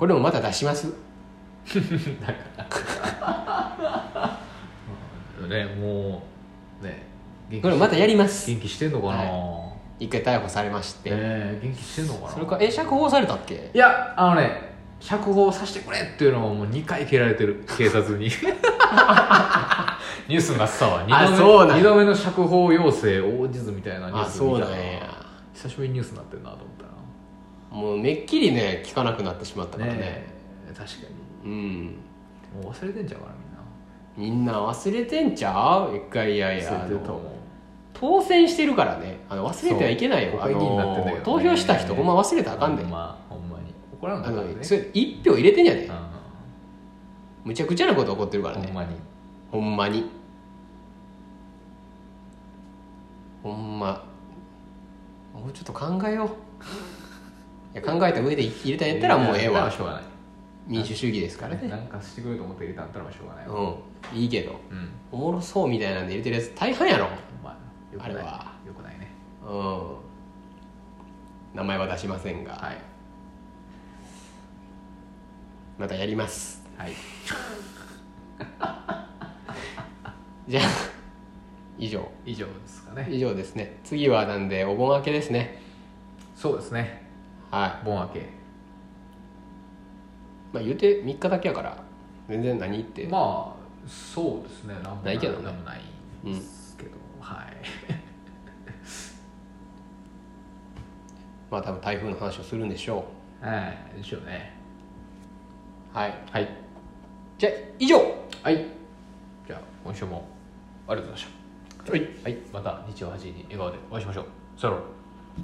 [0.00, 0.88] これもまた出します？
[5.48, 6.22] ねも
[6.82, 7.06] うね
[7.62, 8.50] これまたやります。
[8.50, 9.22] 元気してんのかな、
[10.00, 12.30] 一回逮捕されまして、えー元気してんのかな？
[12.32, 13.70] それかえ釈放されたっけ？
[13.72, 18.28] いやあのね釈放させてくれっていうのをもう2回蹴られてる 警察に。
[20.26, 21.06] ニュースになってたわ。
[21.06, 21.76] 2度目そうなんや。
[21.76, 24.66] 二度目の釈放要請応じずみたいなニューあス見た
[25.52, 26.84] 久しぶりにニュースになってるなと思った
[27.76, 27.82] な。
[27.82, 29.98] もうめっきりね聞かなくなってしまったからね。
[29.98, 30.26] ね
[30.70, 30.96] え確か
[31.44, 31.50] に。
[31.50, 31.84] うん。
[32.62, 33.32] もう忘れてんちゃうかな
[34.16, 34.44] みんな。
[34.44, 35.52] みんな忘れてんちゃ
[35.92, 35.96] う？
[35.96, 36.88] 一回いやいや
[37.92, 39.20] 当選してるからね。
[39.28, 40.32] あの忘れてはいけないよ。
[40.32, 40.54] ね。
[40.54, 43.18] の投票した人ほんま忘れたらあかんで、ほんま。
[43.23, 43.23] ほ
[44.08, 45.92] んまに怒らんあからねのそれ一票入れてんやでう
[47.44, 48.62] むちゃくちゃなこと起こってるからね。
[48.62, 48.96] んほんまに。
[49.50, 50.10] ほんまに。
[53.42, 54.02] ほんま。
[55.34, 57.78] もうちょっと考えよう。
[57.78, 59.70] いや考えた上で入れたんやったらもうええわ。
[59.70, 60.02] しょうがない。
[60.66, 61.68] 民主主義ですからね。
[61.68, 63.74] なんかしてくれると思って入れたんだったらしょうがないわ。
[64.12, 64.18] うん。
[64.18, 64.52] いいけど。
[64.70, 64.88] うん。
[65.12, 67.08] おもろそうみたいなんで入れてるやつ大半やろ。
[67.42, 67.50] ま。
[67.50, 68.10] あよくない。
[68.12, 68.52] あれは。
[68.66, 69.10] よくないね。
[69.46, 69.96] うん。
[71.54, 72.93] 名前は出しませんが、はい
[75.78, 76.62] またやります。
[76.76, 76.92] はい。
[80.46, 80.64] じゃあ
[81.78, 82.06] 以上。
[82.24, 83.08] 以上ですかね。
[83.10, 83.78] 以上ですね。
[83.82, 85.60] 次はなんでお盆明けですね。
[86.36, 87.02] そうですね。
[87.50, 88.18] は盆明け。
[88.20, 88.22] い
[90.52, 91.82] まあ言うて3日だけやから
[92.28, 94.74] 全然何って、まあそうですね。
[94.74, 95.18] なんもない。
[95.18, 95.44] けどね。
[95.44, 95.80] なんもない
[96.24, 97.46] ですけど、はい。
[101.50, 103.04] まあ多分台風の話をするんでしょ
[103.40, 103.98] はい。
[103.98, 104.53] でしょうね。
[104.53, 104.53] う
[105.94, 106.14] はい。
[106.32, 106.48] はい。
[107.38, 107.98] じゃあ以上。
[108.42, 108.66] はい。
[109.46, 110.26] じゃあ今週も
[110.88, 111.92] ありがとうございました。
[111.92, 112.00] はい。
[112.24, 112.38] はい。
[112.52, 114.26] また日曜8時に笑顔でお会いしましょう。
[114.60, 114.86] さよなら